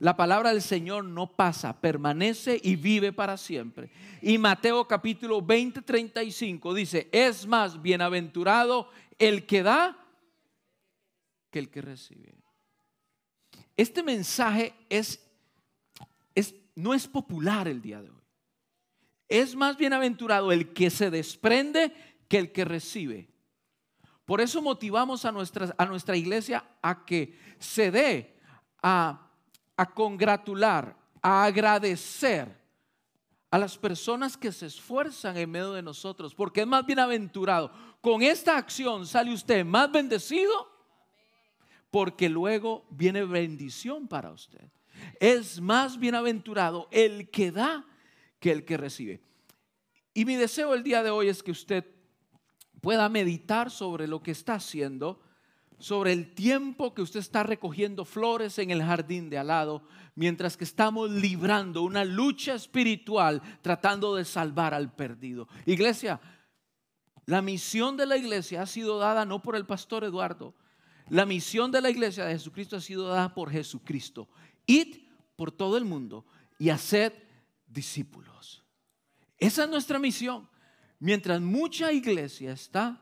[0.00, 3.90] la palabra del Señor no pasa, permanece y vive para siempre.
[4.20, 9.96] Y Mateo capítulo 20, 35 dice, es más bienaventurado el que da
[11.50, 12.34] que el que recibe.
[13.74, 15.24] Este mensaje es,
[16.74, 18.22] no es popular el día de hoy.
[19.26, 21.94] Es más bienaventurado el que se desprende
[22.28, 23.37] que el que recibe.
[24.28, 28.36] Por eso motivamos a nuestra, a nuestra iglesia a que se dé
[28.82, 29.26] a,
[29.74, 32.54] a congratular, a agradecer
[33.50, 37.72] a las personas que se esfuerzan en medio de nosotros, porque es más bienaventurado.
[38.02, 40.52] Con esta acción sale usted más bendecido
[41.90, 44.70] porque luego viene bendición para usted.
[45.20, 47.86] Es más bienaventurado el que da
[48.40, 49.22] que el que recibe.
[50.12, 51.86] Y mi deseo el día de hoy es que usted
[52.80, 55.20] pueda meditar sobre lo que está haciendo
[55.78, 59.82] sobre el tiempo que usted está recogiendo flores en el jardín de al lado,
[60.16, 65.48] mientras que estamos librando una lucha espiritual tratando de salvar al perdido.
[65.66, 66.20] Iglesia,
[67.26, 70.54] la misión de la iglesia ha sido dada no por el pastor Eduardo,
[71.10, 74.28] la misión de la iglesia de Jesucristo ha sido dada por Jesucristo.
[74.66, 74.96] Id
[75.36, 76.26] por todo el mundo
[76.58, 77.12] y haced
[77.66, 78.62] discípulos.
[79.38, 80.48] Esa es nuestra misión.
[80.98, 83.00] Mientras mucha iglesia está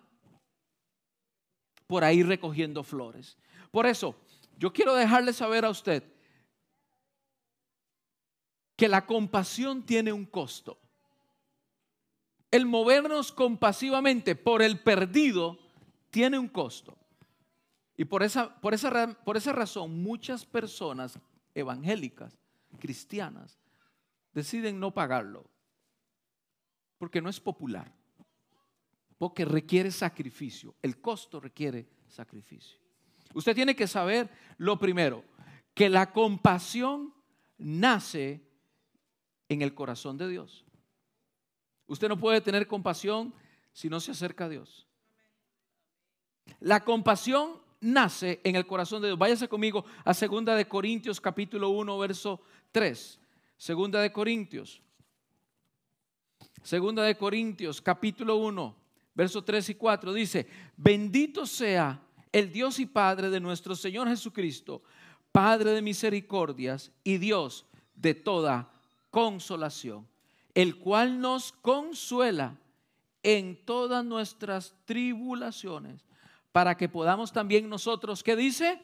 [1.86, 3.38] por ahí recogiendo flores.
[3.70, 4.16] Por eso,
[4.58, 6.02] yo quiero dejarle saber a usted
[8.76, 10.78] que la compasión tiene un costo.
[12.50, 15.58] El movernos compasivamente por el perdido
[16.10, 16.96] tiene un costo.
[17.96, 21.18] Y por esa, por esa, por esa razón muchas personas
[21.54, 22.38] evangélicas,
[22.78, 23.58] cristianas,
[24.34, 25.50] deciden no pagarlo.
[26.98, 27.92] Porque no es popular.
[29.18, 30.74] Porque requiere sacrificio.
[30.82, 32.78] El costo requiere sacrificio.
[33.34, 35.24] Usted tiene que saber lo primero,
[35.74, 37.12] que la compasión
[37.58, 38.42] nace
[39.48, 40.64] en el corazón de Dios.
[41.86, 43.34] Usted no puede tener compasión
[43.72, 44.86] si no se acerca a Dios.
[46.60, 49.18] La compasión nace en el corazón de Dios.
[49.18, 52.40] Váyase conmigo a Segunda de Corintios capítulo 1 verso
[52.72, 53.20] 3.
[53.56, 54.82] Segunda de Corintios.
[56.66, 58.74] Segunda de Corintios capítulo 1
[59.14, 62.02] verso 3 y 4 dice, "Bendito sea
[62.32, 64.82] el Dios y Padre de nuestro Señor Jesucristo,
[65.30, 68.68] Padre de misericordias y Dios de toda
[69.12, 70.08] consolación,
[70.54, 72.58] el cual nos consuela
[73.22, 76.04] en todas nuestras tribulaciones
[76.50, 78.82] para que podamos también nosotros, ¿qué dice?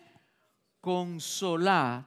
[0.80, 2.06] Consolar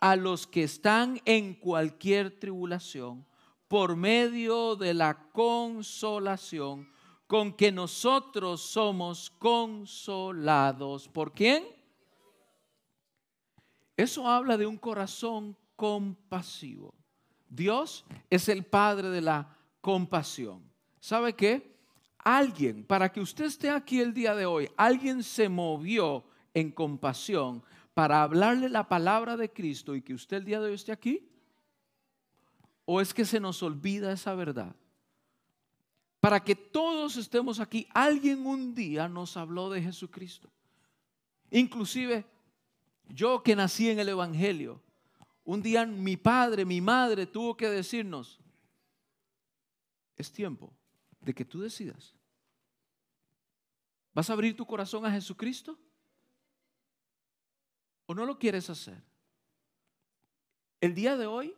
[0.00, 3.26] a los que están en cualquier tribulación
[3.68, 6.90] por medio de la consolación
[7.26, 11.08] con que nosotros somos consolados.
[11.08, 11.64] ¿Por quién?
[13.96, 16.94] Eso habla de un corazón compasivo.
[17.48, 20.62] Dios es el Padre de la compasión.
[21.00, 21.78] ¿Sabe qué?
[22.28, 27.62] alguien, para que usted esté aquí el día de hoy, alguien se movió en compasión
[27.94, 31.26] para hablarle la palabra de Cristo y que usted el día de hoy esté aquí?
[32.90, 34.74] ¿O es que se nos olvida esa verdad?
[36.20, 40.50] Para que todos estemos aquí, alguien un día nos habló de Jesucristo.
[41.50, 42.24] Inclusive
[43.06, 44.80] yo que nací en el Evangelio,
[45.44, 48.40] un día mi padre, mi madre tuvo que decirnos,
[50.16, 50.72] es tiempo
[51.20, 52.14] de que tú decidas
[54.14, 55.78] ¿Vas a abrir tu corazón a Jesucristo?
[58.06, 59.04] ¿O no lo quieres hacer?
[60.80, 61.54] El día de hoy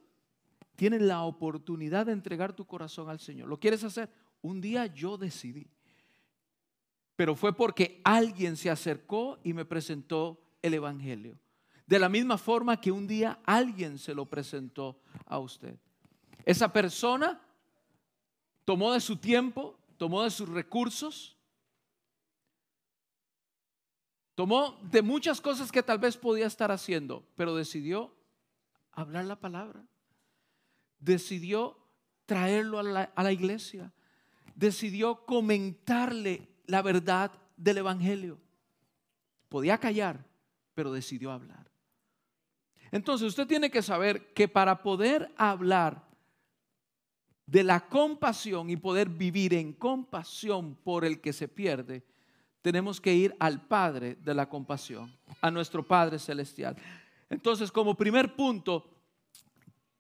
[0.81, 3.51] tienes la oportunidad de entregar tu corazón al Señor.
[3.51, 4.09] ¿Lo quieres hacer?
[4.41, 5.67] Un día yo decidí.
[7.17, 11.39] Pero fue porque alguien se acercó y me presentó el Evangelio.
[11.87, 15.79] De la misma forma que un día alguien se lo presentó a usted.
[16.47, 17.39] Esa persona
[18.65, 21.37] tomó de su tiempo, tomó de sus recursos,
[24.35, 28.17] Tomó de muchas cosas que tal vez podía estar haciendo, pero decidió
[28.91, 29.85] hablar la palabra.
[31.01, 31.77] Decidió
[32.27, 33.93] traerlo a la, iglesia.
[34.55, 38.39] Decidió comentarle la verdad del Evangelio.
[39.49, 40.25] Podía callar,
[40.75, 41.69] pero decidió hablar.
[42.93, 46.09] Entonces usted tiene que saber que para poder hablar
[47.47, 52.05] de la compasión y poder vivir en compasión por el que se pierde,
[52.63, 56.77] tenemos que ir al Padre de la compasión, a nuestro Padre Celestial.
[57.29, 59.00] Entonces, como primer punto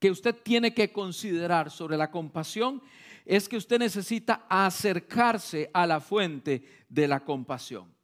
[0.01, 2.83] que usted tiene que considerar sobre la compasión,
[3.27, 7.95] es que usted necesita acercarse a la fuente de la compasión.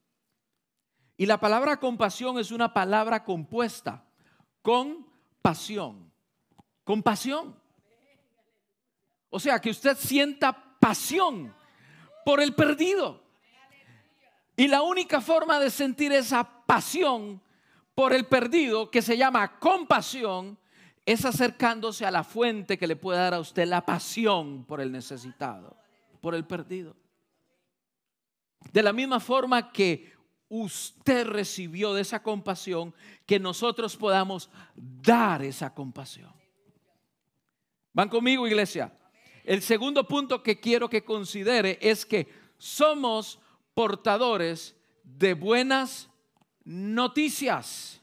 [1.16, 4.04] Y la palabra compasión es una palabra compuesta
[4.60, 5.06] con
[5.40, 6.12] pasión.
[6.84, 7.58] Compasión.
[9.30, 11.54] O sea, que usted sienta pasión
[12.24, 13.22] por el perdido.
[14.54, 17.40] Y la única forma de sentir esa pasión
[17.94, 20.58] por el perdido, que se llama compasión,
[21.06, 24.90] es acercándose a la fuente que le puede dar a usted la pasión por el
[24.90, 25.76] necesitado,
[26.20, 26.96] por el perdido.
[28.72, 30.12] De la misma forma que
[30.48, 32.92] usted recibió de esa compasión,
[33.24, 36.32] que nosotros podamos dar esa compasión.
[37.92, 38.92] ¿Van conmigo, iglesia?
[39.44, 42.26] El segundo punto que quiero que considere es que
[42.58, 43.38] somos
[43.74, 46.10] portadores de buenas
[46.64, 48.02] noticias.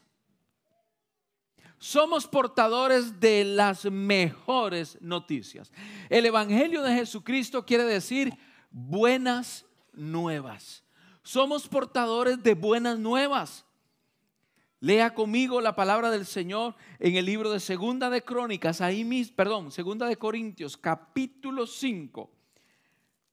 [1.84, 5.70] Somos portadores de las mejores noticias.
[6.08, 8.32] El Evangelio de Jesucristo quiere decir
[8.70, 10.82] buenas nuevas.
[11.22, 13.66] Somos portadores de buenas nuevas.
[14.80, 19.36] Lea conmigo la palabra del Señor en el libro de Segunda de Crónicas, ahí mismo,
[19.36, 22.30] perdón, Segunda de Corintios, capítulo 5,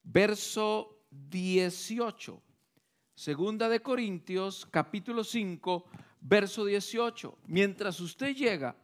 [0.02, 2.42] verso 18.
[3.14, 5.86] Segunda de Corintios, capítulo 5,
[6.22, 7.36] verso 18.
[7.46, 8.76] Mientras usted llega,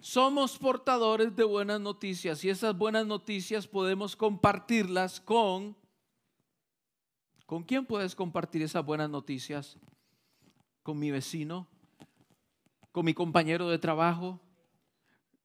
[0.00, 5.76] somos portadores de buenas noticias y esas buenas noticias podemos compartirlas con...
[7.46, 9.76] ¿Con quién puedes compartir esas buenas noticias?
[10.82, 11.68] ¿Con mi vecino?
[12.92, 14.40] ¿Con mi compañero de trabajo?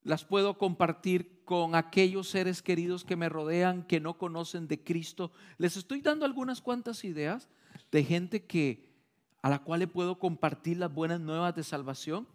[0.04, 5.34] Las puedo compartir con aquellos seres queridos que me rodean, que no conocen de Cristo.
[5.58, 7.50] Les estoy dando algunas cuantas ideas
[7.91, 8.87] de gente que
[9.47, 12.27] a la cual le puedo compartir las buenas nuevas de salvación.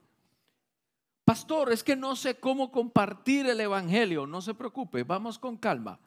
[1.26, 4.26] Pastor, es que no sé cómo compartir el Evangelio.
[4.26, 6.00] No se preocupe, vamos con calma.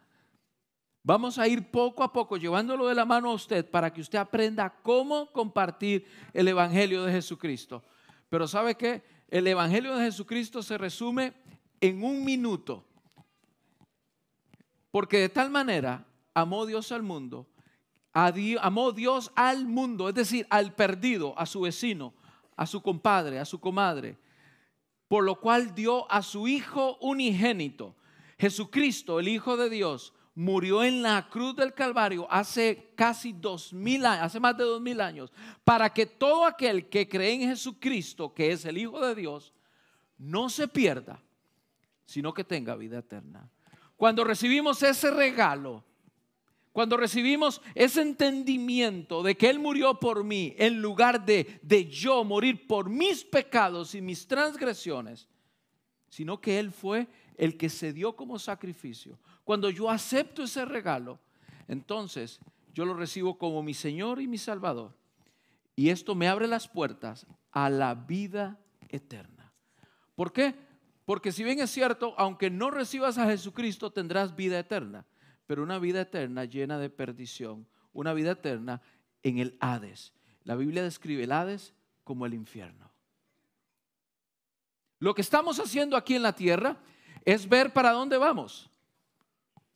[1.04, 4.18] Vamos a ir poco a poco llevándolo de la mano a usted para que usted
[4.18, 7.84] aprenda cómo compartir el Evangelio de Jesucristo.
[8.28, 9.04] Pero ¿sabe qué?
[9.28, 11.34] El Evangelio de Jesucristo se resume
[11.82, 12.84] en un minuto.
[14.90, 17.46] Porque de tal manera amó Dios al mundo,
[18.16, 22.14] amó Dios al mundo, es decir, al perdido, a su vecino,
[22.56, 24.18] a su compadre, a su comadre,
[25.10, 27.96] por lo cual dio a su Hijo unigénito.
[28.40, 34.06] Jesucristo, el Hijo de Dios, murió en la cruz del Calvario hace casi dos mil
[34.06, 35.32] años, hace más de dos mil años,
[35.64, 39.54] para que todo aquel que cree en Jesucristo, que es el Hijo de Dios,
[40.18, 41.22] no se pierda,
[42.06, 43.50] sino que tenga vida eterna.
[43.98, 45.84] Cuando recibimos ese regalo,
[46.76, 52.26] cuando recibimos ese entendimiento de que Él murió por mí en lugar de, de yo
[52.26, 55.30] morir por mis pecados y mis transgresiones,
[56.10, 57.08] sino que Él fue
[57.38, 59.18] el que se dio como sacrificio.
[59.46, 61.18] Cuando yo acepto ese regalo,
[61.70, 62.42] entonces
[62.74, 64.92] yo lo recibo como mi Señor y mi Salvador.
[65.78, 68.60] Y esto me abre las puertas a la vida
[68.90, 69.54] eterna.
[70.14, 70.54] ¿Por qué?
[71.06, 75.06] Porque si bien es cierto, aunque no recibas a Jesucristo, tendrás vida eterna
[75.46, 78.82] pero una vida eterna llena de perdición, una vida eterna
[79.24, 80.14] en el Hades.
[80.44, 82.92] La Biblia describe el Hades como el infierno.
[85.00, 86.78] Lo que estamos haciendo aquí en la tierra
[87.26, 88.70] es ver para dónde vamos.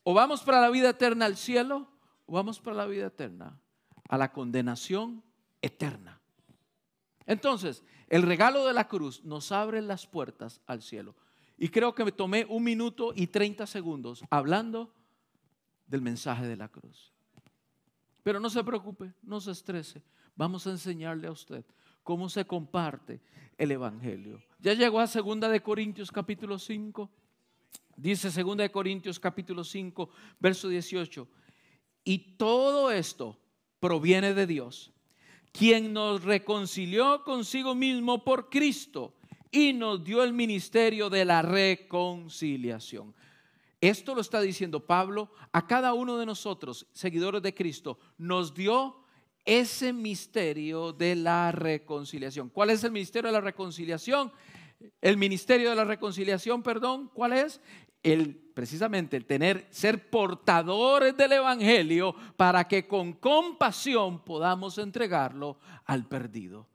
[0.03, 1.87] O vamos para la vida eterna al cielo,
[2.25, 3.59] o vamos para la vida eterna,
[4.07, 5.23] a la condenación
[5.61, 6.19] eterna.
[7.25, 11.15] Entonces, el regalo de la cruz nos abre las puertas al cielo.
[11.57, 14.93] Y creo que me tomé un minuto y 30 segundos hablando
[15.89, 17.11] del mensaje de la cruz.
[18.23, 20.03] Pero no se preocupe, no se estrese.
[20.35, 21.65] Vamos a enseñarle a usted
[22.03, 23.19] cómo se comparte
[23.57, 24.41] el Evangelio.
[24.59, 27.09] Ya llegó a Segunda de Corintios capítulo 5.
[27.97, 31.27] Dice Segunda de Corintios capítulo 5, verso 18.
[32.03, 33.37] Y todo esto
[33.79, 34.93] proviene de Dios,
[35.51, 39.15] quien nos reconcilió consigo mismo por Cristo
[39.51, 43.13] y nos dio el ministerio de la reconciliación.
[43.81, 48.97] Esto lo está diciendo Pablo a cada uno de nosotros, seguidores de Cristo, nos dio
[49.45, 52.49] ese misterio de la reconciliación.
[52.49, 54.31] ¿Cuál es el misterio de la reconciliación?
[55.01, 57.61] El ministerio de la reconciliación, perdón, ¿cuál es?
[58.03, 66.09] El precisamente el tener ser portadores del evangelio para que con compasión podamos entregarlo al
[66.09, 66.67] perdido.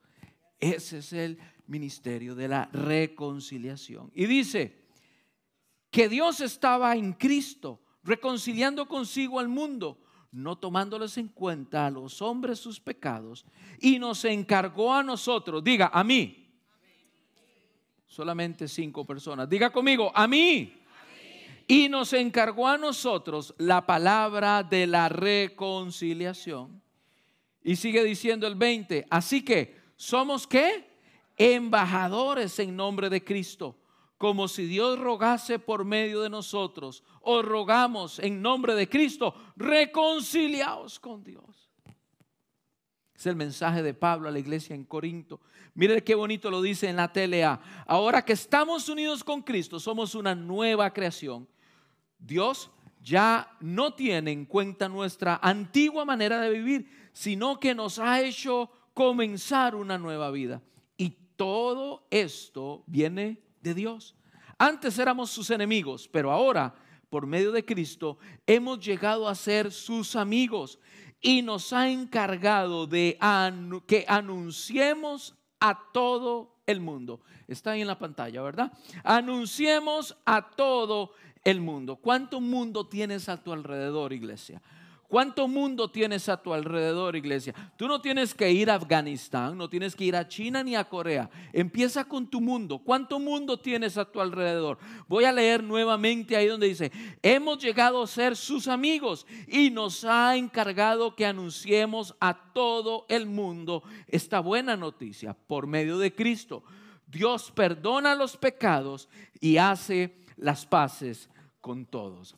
[0.58, 4.10] Ese es el ministerio de la reconciliación.
[4.14, 4.83] Y dice,
[5.94, 9.96] que Dios estaba en Cristo, reconciliando consigo al mundo,
[10.32, 13.46] no tomándoles en cuenta a los hombres sus pecados,
[13.78, 16.52] y nos encargó a nosotros, diga, a mí.
[18.08, 19.48] Solamente cinco personas.
[19.48, 20.82] Diga conmigo, a mí.
[21.68, 26.82] Y nos encargó a nosotros la palabra de la reconciliación.
[27.62, 30.90] Y sigue diciendo el 20, así que somos qué?
[31.36, 33.76] Embajadores en nombre de Cristo
[34.24, 40.98] como si Dios rogase por medio de nosotros, o rogamos en nombre de Cristo, reconciliaos
[40.98, 41.70] con Dios.
[43.14, 45.42] Es el mensaje de Pablo a la iglesia en Corinto.
[45.74, 47.60] Mire qué bonito lo dice en la TLA.
[47.86, 51.46] Ahora que estamos unidos con Cristo, somos una nueva creación.
[52.18, 52.70] Dios
[53.02, 58.70] ya no tiene en cuenta nuestra antigua manera de vivir, sino que nos ha hecho
[58.94, 60.62] comenzar una nueva vida.
[60.96, 64.14] Y todo esto viene de Dios.
[64.58, 66.74] Antes éramos sus enemigos, pero ahora,
[67.10, 70.78] por medio de Cristo, hemos llegado a ser sus amigos
[71.20, 73.18] y nos ha encargado de
[73.86, 77.20] que anunciemos a todo el mundo.
[77.48, 78.72] Está ahí en la pantalla, ¿verdad?
[79.02, 81.96] Anunciemos a todo el mundo.
[81.96, 84.60] ¿Cuánto mundo tienes a tu alrededor, iglesia?
[85.08, 87.54] ¿Cuánto mundo tienes a tu alrededor, iglesia?
[87.76, 90.84] Tú no tienes que ir a Afganistán, no tienes que ir a China ni a
[90.84, 91.30] Corea.
[91.52, 92.78] Empieza con tu mundo.
[92.78, 94.78] ¿Cuánto mundo tienes a tu alrededor?
[95.06, 96.90] Voy a leer nuevamente ahí donde dice,
[97.22, 103.26] hemos llegado a ser sus amigos y nos ha encargado que anunciemos a todo el
[103.26, 106.64] mundo esta buena noticia por medio de Cristo.
[107.06, 109.08] Dios perdona los pecados
[109.40, 111.28] y hace las paces
[111.60, 112.36] con todos.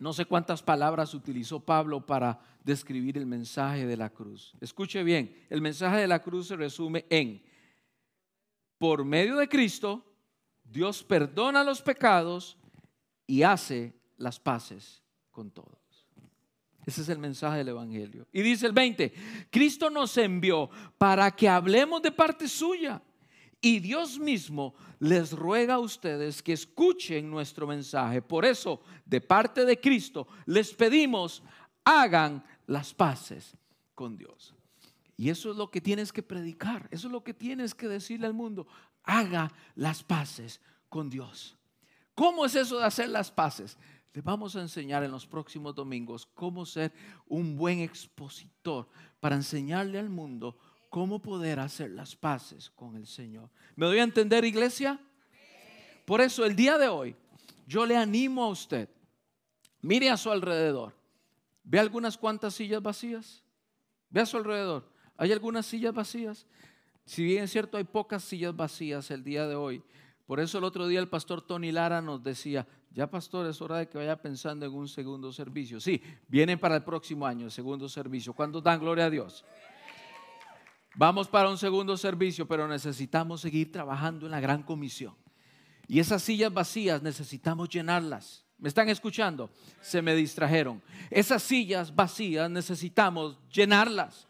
[0.00, 4.54] No sé cuántas palabras utilizó Pablo para describir el mensaje de la cruz.
[4.58, 7.42] Escuche bien, el mensaje de la cruz se resume en,
[8.78, 10.02] por medio de Cristo,
[10.64, 12.56] Dios perdona los pecados
[13.26, 15.78] y hace las paces con todos.
[16.86, 18.26] Ese es el mensaje del Evangelio.
[18.32, 19.12] Y dice el 20,
[19.50, 23.02] Cristo nos envió para que hablemos de parte suya
[23.60, 28.22] y Dios mismo les ruega a ustedes que escuchen nuestro mensaje.
[28.22, 31.42] Por eso, de parte de Cristo, les pedimos,
[31.84, 33.54] hagan las paces
[33.94, 34.54] con Dios.
[35.16, 38.26] Y eso es lo que tienes que predicar, eso es lo que tienes que decirle
[38.26, 38.66] al mundo,
[39.02, 41.58] haga las paces con Dios.
[42.14, 43.76] ¿Cómo es eso de hacer las paces?
[44.14, 46.92] Les vamos a enseñar en los próximos domingos cómo ser
[47.26, 48.88] un buen expositor
[49.20, 50.58] para enseñarle al mundo
[50.90, 53.48] cómo poder hacer las paces con el Señor.
[53.76, 55.00] ¿Me doy a entender, iglesia?
[56.04, 57.16] Por eso el día de hoy
[57.66, 58.88] yo le animo a usted,
[59.80, 60.92] mire a su alrededor,
[61.62, 63.44] ve algunas cuantas sillas vacías,
[64.10, 66.46] ve a su alrededor, hay algunas sillas vacías.
[67.06, 69.82] Si bien es cierto, hay pocas sillas vacías el día de hoy.
[70.26, 73.78] Por eso el otro día el pastor Tony Lara nos decía, ya pastor, es hora
[73.78, 75.80] de que vaya pensando en un segundo servicio.
[75.80, 78.32] Sí, vienen para el próximo año el segundo servicio.
[78.32, 79.44] ¿Cuándo dan gloria a Dios?
[80.96, 85.14] Vamos para un segundo servicio, pero necesitamos seguir trabajando en la gran comisión.
[85.86, 88.44] Y esas sillas vacías necesitamos llenarlas.
[88.58, 89.50] ¿Me están escuchando?
[89.80, 90.82] Se me distrajeron.
[91.10, 94.26] Esas sillas vacías necesitamos llenarlas.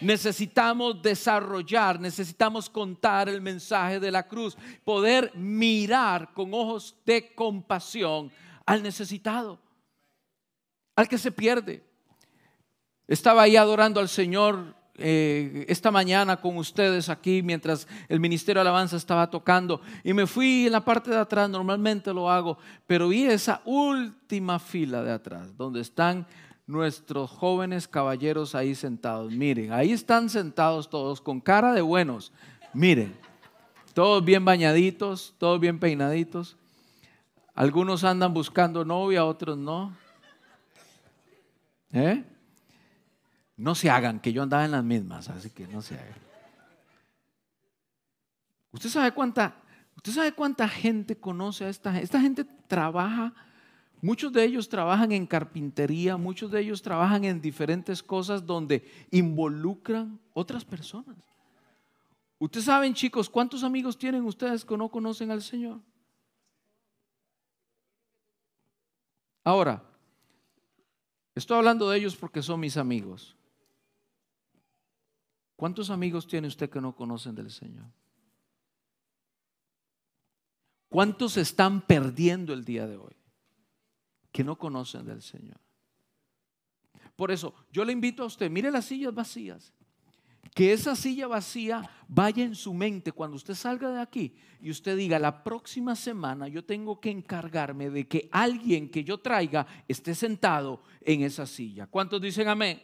[0.00, 8.32] Necesitamos desarrollar, necesitamos contar el mensaje de la cruz, poder mirar con ojos de compasión
[8.66, 9.60] al necesitado,
[10.96, 11.84] al que se pierde.
[13.06, 18.68] Estaba ahí adorando al Señor eh, esta mañana con ustedes aquí mientras el Ministerio de
[18.68, 23.08] Alabanza estaba tocando y me fui en la parte de atrás, normalmente lo hago, pero
[23.08, 26.26] vi esa última fila de atrás donde están
[26.66, 29.32] nuestros jóvenes caballeros ahí sentados.
[29.32, 32.32] Miren, ahí están sentados todos con cara de buenos.
[32.72, 33.14] Miren,
[33.94, 36.56] todos bien bañaditos, todos bien peinaditos.
[37.54, 39.94] Algunos andan buscando novia, otros no.
[41.92, 42.24] ¿Eh?
[43.62, 46.16] No se hagan, que yo andaba en las mismas, así que no se hagan.
[48.72, 49.54] ¿Usted sabe cuánta,
[49.94, 52.04] usted sabe cuánta gente conoce a esta gente?
[52.04, 53.32] Esta gente trabaja,
[54.00, 60.18] muchos de ellos trabajan en carpintería, muchos de ellos trabajan en diferentes cosas donde involucran
[60.34, 61.14] otras personas.
[62.40, 65.78] Ustedes saben, chicos, ¿cuántos amigos tienen ustedes que no conocen al Señor?
[69.44, 69.84] Ahora,
[71.36, 73.36] estoy hablando de ellos porque son mis amigos.
[75.62, 77.86] ¿Cuántos amigos tiene usted que no conocen del Señor?
[80.88, 83.14] ¿Cuántos están perdiendo el día de hoy
[84.32, 85.60] que no conocen del Señor?
[87.14, 89.72] Por eso, yo le invito a usted, mire las sillas vacías,
[90.52, 94.96] que esa silla vacía vaya en su mente cuando usted salga de aquí y usted
[94.96, 100.16] diga, la próxima semana yo tengo que encargarme de que alguien que yo traiga esté
[100.16, 101.86] sentado en esa silla.
[101.86, 102.82] ¿Cuántos dicen amén?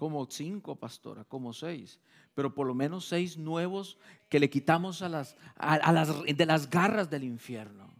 [0.00, 2.00] Como cinco, pastora, como seis,
[2.34, 3.98] pero por lo menos seis nuevos
[4.30, 7.92] que le quitamos a las, a, las, de las garras del infierno.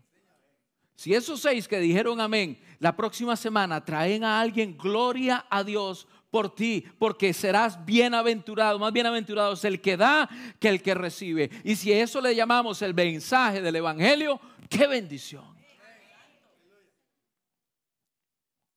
[0.94, 6.08] Si esos seis que dijeron amén, la próxima semana traen a alguien, gloria a Dios
[6.30, 10.26] por ti, porque serás bienaventurado, más bienaventurado es el que da
[10.58, 11.50] que el que recibe.
[11.64, 14.40] Y si eso le llamamos el mensaje del Evangelio,
[14.70, 15.59] qué bendición.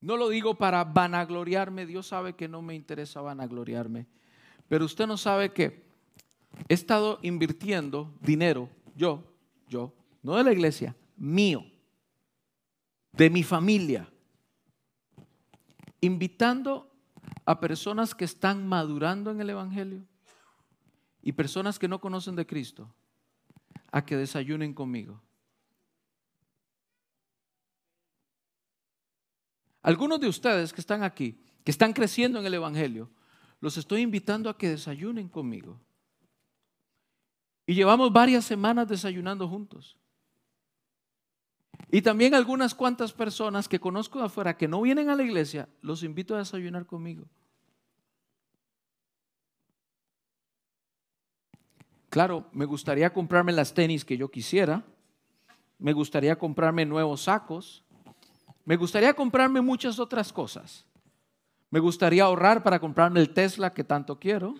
[0.04, 4.06] No lo digo para vanagloriarme, Dios sabe que no me interesa vanagloriarme,
[4.68, 5.86] pero usted no sabe que
[6.68, 9.24] he estado invirtiendo dinero, yo,
[9.70, 11.64] yo, no de la iglesia, mío,
[13.14, 14.12] de mi familia,
[16.01, 16.91] invitando
[17.45, 20.06] a personas que están madurando en el Evangelio
[21.22, 22.93] y personas que no conocen de Cristo
[23.89, 25.22] a que desayunen conmigo.
[29.84, 33.09] Algunos de ustedes que están aquí, que están creciendo en el Evangelio,
[33.59, 35.79] los estoy invitando a que desayunen conmigo.
[37.65, 39.97] Y llevamos varias semanas desayunando juntos.
[41.91, 45.69] Y también algunas cuantas personas que conozco de afuera que no vienen a la iglesia,
[45.81, 47.27] los invito a desayunar conmigo.
[52.09, 54.86] Claro, me gustaría comprarme las tenis que yo quisiera,
[55.77, 57.84] me gustaría comprarme nuevos sacos,
[58.66, 60.86] me gustaría comprarme muchas otras cosas.
[61.70, 64.55] Me gustaría ahorrar para comprarme el Tesla que tanto quiero.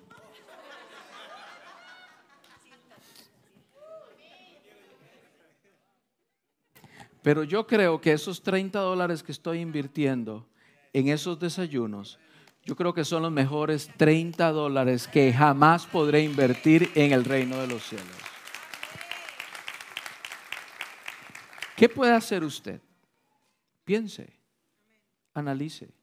[7.22, 10.45] Pero yo creo que esos 30 dólares que estoy invirtiendo
[10.91, 12.20] en esos desayunos,
[12.66, 17.58] yo creo que son los mejores 30 dólares que jamás podré invertir en el reino
[17.58, 18.08] de los cielos.
[21.78, 22.82] ¿Qué puede hacer usted?
[23.84, 24.34] Piense,
[25.34, 25.93] analice.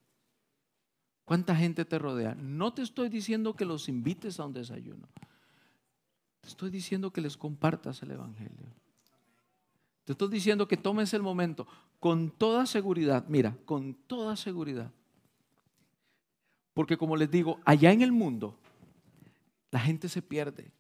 [1.24, 2.34] ¿Cuánta gente te rodea?
[2.34, 5.08] No te estoy diciendo que los invites a un desayuno.
[6.40, 8.66] Te estoy diciendo que les compartas el Evangelio.
[10.04, 11.68] Te estoy diciendo que tomes el momento
[12.00, 14.90] con toda seguridad, mira, con toda seguridad.
[16.74, 18.58] Porque como les digo, allá en el mundo
[19.70, 20.72] la gente se pierde.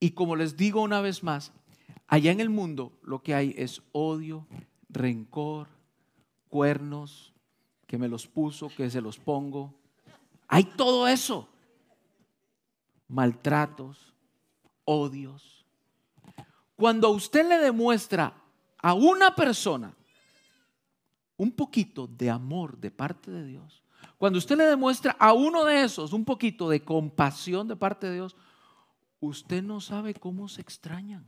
[0.00, 1.52] Y como les digo una vez más,
[2.06, 4.46] allá en el mundo lo que hay es odio,
[4.88, 5.68] rencor,
[6.48, 7.32] cuernos,
[7.86, 9.74] que me los puso, que se los pongo.
[10.48, 11.48] Hay todo eso.
[13.08, 14.12] Maltratos,
[14.84, 15.58] odios
[16.78, 18.32] cuando usted le demuestra
[18.80, 19.92] a una persona
[21.36, 23.82] un poquito de amor de parte de Dios,
[24.16, 28.14] cuando usted le demuestra a uno de esos un poquito de compasión de parte de
[28.14, 28.36] Dios,
[29.18, 31.26] usted no sabe cómo se extrañan.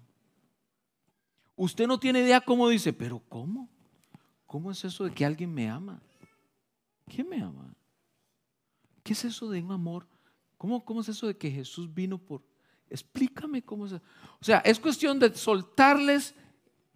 [1.57, 3.68] Usted no tiene idea cómo dice, pero ¿cómo?
[4.51, 6.03] ¿Cómo es eso de que alguien me ama?
[7.07, 7.72] ¿Quién me ama?
[9.05, 10.09] ¿Qué es eso de un amor?
[10.59, 12.42] ¿Cómo, es eso de que Jesús vino por,
[12.88, 13.92] Explícame cómo es.
[13.92, 14.01] O
[14.40, 16.34] sea, es cuestión de soltarles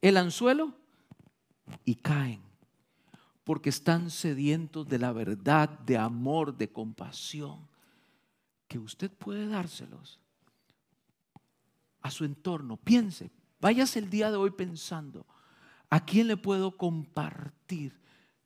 [0.00, 0.74] el anzuelo
[1.84, 2.42] y caen.
[3.44, 7.68] Porque están sedientos de la verdad, de amor, de compasión.
[8.66, 10.18] Que usted puede dárselos
[12.00, 12.78] a su entorno.
[12.78, 13.30] Piense,
[13.60, 15.24] váyase el día de hoy pensando,
[15.94, 17.92] ¿a quién le puedo compartir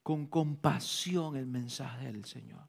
[0.02, 2.68] con compasión el mensaje del Señor?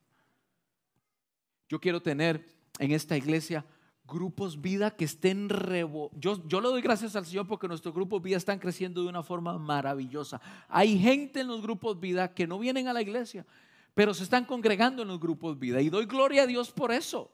[1.68, 2.46] Yo quiero tener
[2.78, 3.66] en esta iglesia
[4.06, 8.22] grupos vida que estén revo yo, yo le doy gracias al Señor porque nuestros grupos
[8.22, 10.40] vida están creciendo de una forma maravillosa.
[10.70, 13.46] Hay gente en los grupos vida que no vienen a la iglesia,
[13.94, 17.30] pero se están congregando en los grupos vida y doy gloria a Dios por eso.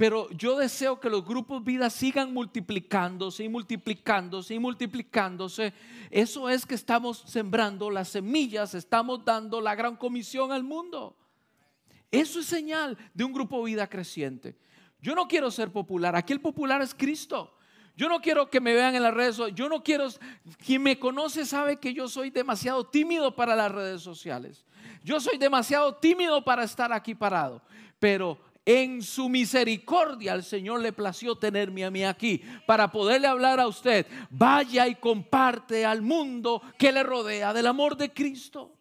[0.00, 5.74] Pero yo deseo que los grupos vida sigan multiplicándose y multiplicándose y multiplicándose.
[6.10, 11.18] Eso es que estamos sembrando las semillas, estamos dando la gran comisión al mundo.
[12.10, 14.56] Eso es señal de un grupo vida creciente.
[15.02, 16.16] Yo no quiero ser popular.
[16.16, 17.54] Aquí el popular es Cristo.
[17.94, 19.58] Yo no quiero que me vean en las redes sociales.
[19.58, 20.08] Yo no quiero.
[20.64, 24.64] Quien me conoce sabe que yo soy demasiado tímido para las redes sociales.
[25.04, 27.60] Yo soy demasiado tímido para estar aquí parado.
[27.98, 33.58] Pero en su misericordia el Señor le plació tenerme a mí aquí para poderle hablar
[33.58, 34.06] a usted.
[34.30, 38.72] Vaya y comparte al mundo que le rodea del amor de Cristo.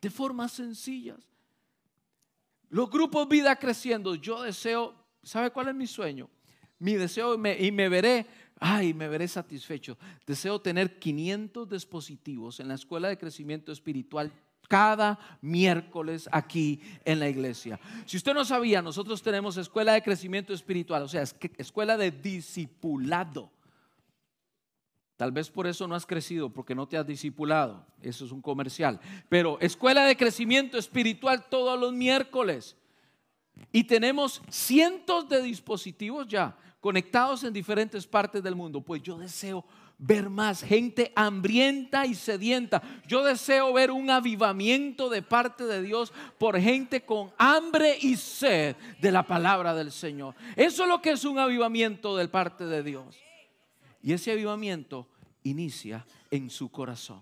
[0.00, 1.18] De formas sencillas.
[2.68, 6.30] Los grupos vida creciendo, yo deseo, ¿sabe cuál es mi sueño?
[6.78, 8.26] Mi deseo y me, veré,
[8.60, 9.98] ay, me veré satisfecho.
[10.24, 14.32] Deseo tener 500 dispositivos en la escuela de crecimiento espiritual
[14.70, 17.80] cada miércoles aquí en la iglesia.
[18.06, 21.24] Si usted no sabía, nosotros tenemos escuela de crecimiento espiritual, o sea,
[21.58, 23.50] escuela de discipulado.
[25.16, 27.84] Tal vez por eso no has crecido, porque no te has discipulado.
[28.00, 29.00] Eso es un comercial.
[29.28, 32.76] Pero escuela de crecimiento espiritual todos los miércoles.
[33.72, 38.80] Y tenemos cientos de dispositivos ya conectados en diferentes partes del mundo.
[38.80, 39.64] Pues yo deseo
[40.00, 42.82] ver más gente hambrienta y sedienta.
[43.06, 48.76] Yo deseo ver un avivamiento de parte de Dios por gente con hambre y sed
[49.00, 50.34] de la palabra del Señor.
[50.56, 53.18] Eso es lo que es un avivamiento de parte de Dios.
[54.02, 55.06] Y ese avivamiento
[55.42, 57.20] inicia en su corazón.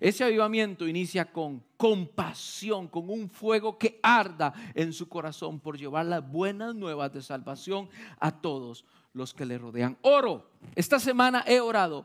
[0.00, 6.06] Ese avivamiento inicia con compasión, con un fuego que arda en su corazón por llevar
[6.06, 9.96] las buenas nuevas de salvación a todos los que le rodean.
[10.02, 12.04] Oro, esta semana he orado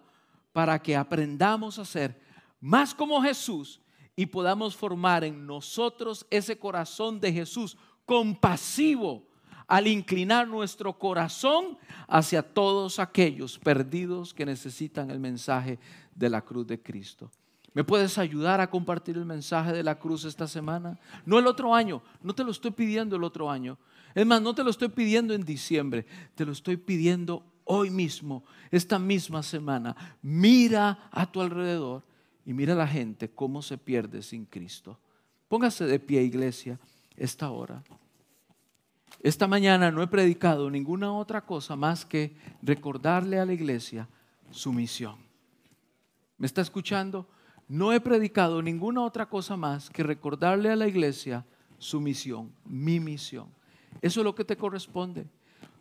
[0.53, 2.19] para que aprendamos a ser
[2.59, 3.81] más como Jesús
[4.15, 9.27] y podamos formar en nosotros ese corazón de Jesús compasivo
[9.67, 11.77] al inclinar nuestro corazón
[12.07, 15.79] hacia todos aquellos perdidos que necesitan el mensaje
[16.13, 17.31] de la cruz de Cristo.
[17.73, 20.99] ¿Me puedes ayudar a compartir el mensaje de la cruz esta semana?
[21.25, 23.77] No el otro año, no te lo estoy pidiendo el otro año.
[24.13, 28.43] Es más, no te lo estoy pidiendo en diciembre, te lo estoy pidiendo hoy mismo,
[28.69, 32.03] esta misma semana, mira a tu alrededor
[32.45, 34.99] y mira a la gente cómo se pierde sin Cristo.
[35.47, 36.79] Póngase de pie, iglesia,
[37.17, 37.83] esta hora.
[39.21, 44.07] Esta mañana no he predicado ninguna otra cosa más que recordarle a la iglesia
[44.49, 45.17] su misión.
[46.37, 47.27] ¿Me está escuchando?
[47.67, 51.45] No he predicado ninguna otra cosa más que recordarle a la iglesia
[51.77, 53.47] su misión, mi misión.
[54.01, 55.27] Eso es lo que te corresponde.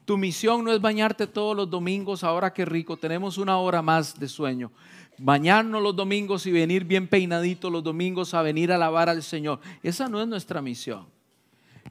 [0.04, 4.18] Tu misión no es bañarte todos los domingos, ahora qué rico, tenemos una hora más
[4.18, 4.72] de sueño.
[5.18, 9.60] Bañarnos los domingos y venir bien peinaditos los domingos a venir a alabar al Señor.
[9.82, 11.06] Esa no es nuestra misión.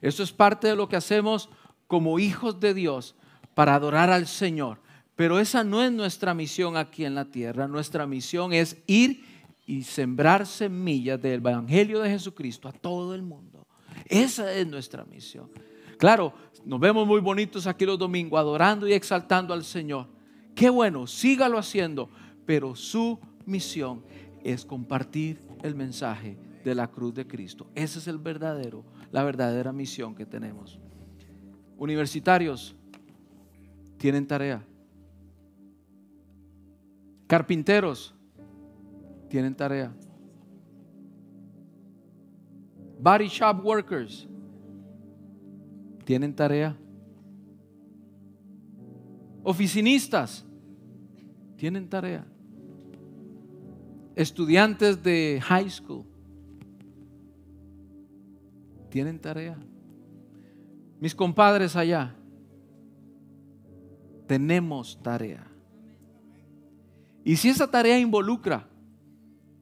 [0.00, 1.48] Eso es parte de lo que hacemos
[1.86, 3.14] como hijos de Dios
[3.54, 4.78] para adorar al Señor.
[5.14, 7.68] Pero esa no es nuestra misión aquí en la tierra.
[7.68, 9.22] Nuestra misión es ir
[9.66, 13.66] y sembrar semillas del Evangelio de Jesucristo a todo el mundo.
[14.06, 15.50] Esa es nuestra misión.
[16.00, 16.32] Claro,
[16.64, 20.06] nos vemos muy bonitos aquí los domingos, adorando y exaltando al Señor.
[20.54, 22.08] Qué bueno, sígalo haciendo,
[22.46, 24.02] pero su misión
[24.42, 27.66] es compartir el mensaje de la cruz de Cristo.
[27.74, 28.82] Ese es el verdadero,
[29.12, 30.80] la verdadera misión que tenemos.
[31.76, 32.74] Universitarios
[33.98, 34.64] tienen tarea.
[37.26, 38.14] Carpinteros
[39.28, 39.94] tienen tarea.
[42.98, 44.29] Body shop workers
[46.10, 46.76] tienen tarea.
[49.44, 50.44] Oficinistas
[51.56, 52.26] tienen tarea.
[54.16, 56.04] Estudiantes de high school
[58.88, 59.56] tienen tarea.
[60.98, 62.12] Mis compadres allá,
[64.26, 65.46] tenemos tarea.
[67.22, 68.68] Y si esa tarea involucra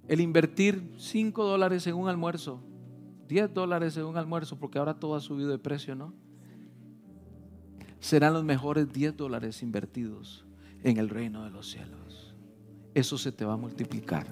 [0.07, 2.63] el invertir 5 dólares en un almuerzo,
[3.29, 6.15] 10 dólares en un almuerzo, porque ahora todo ha subido de precio, ¿no?
[8.01, 10.45] Serán los mejores 10 dólares invertidos
[10.83, 12.35] en el reino de los cielos.
[12.95, 14.27] Eso se te va a multiplicar,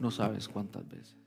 [0.00, 1.21] no sabes cuántas veces.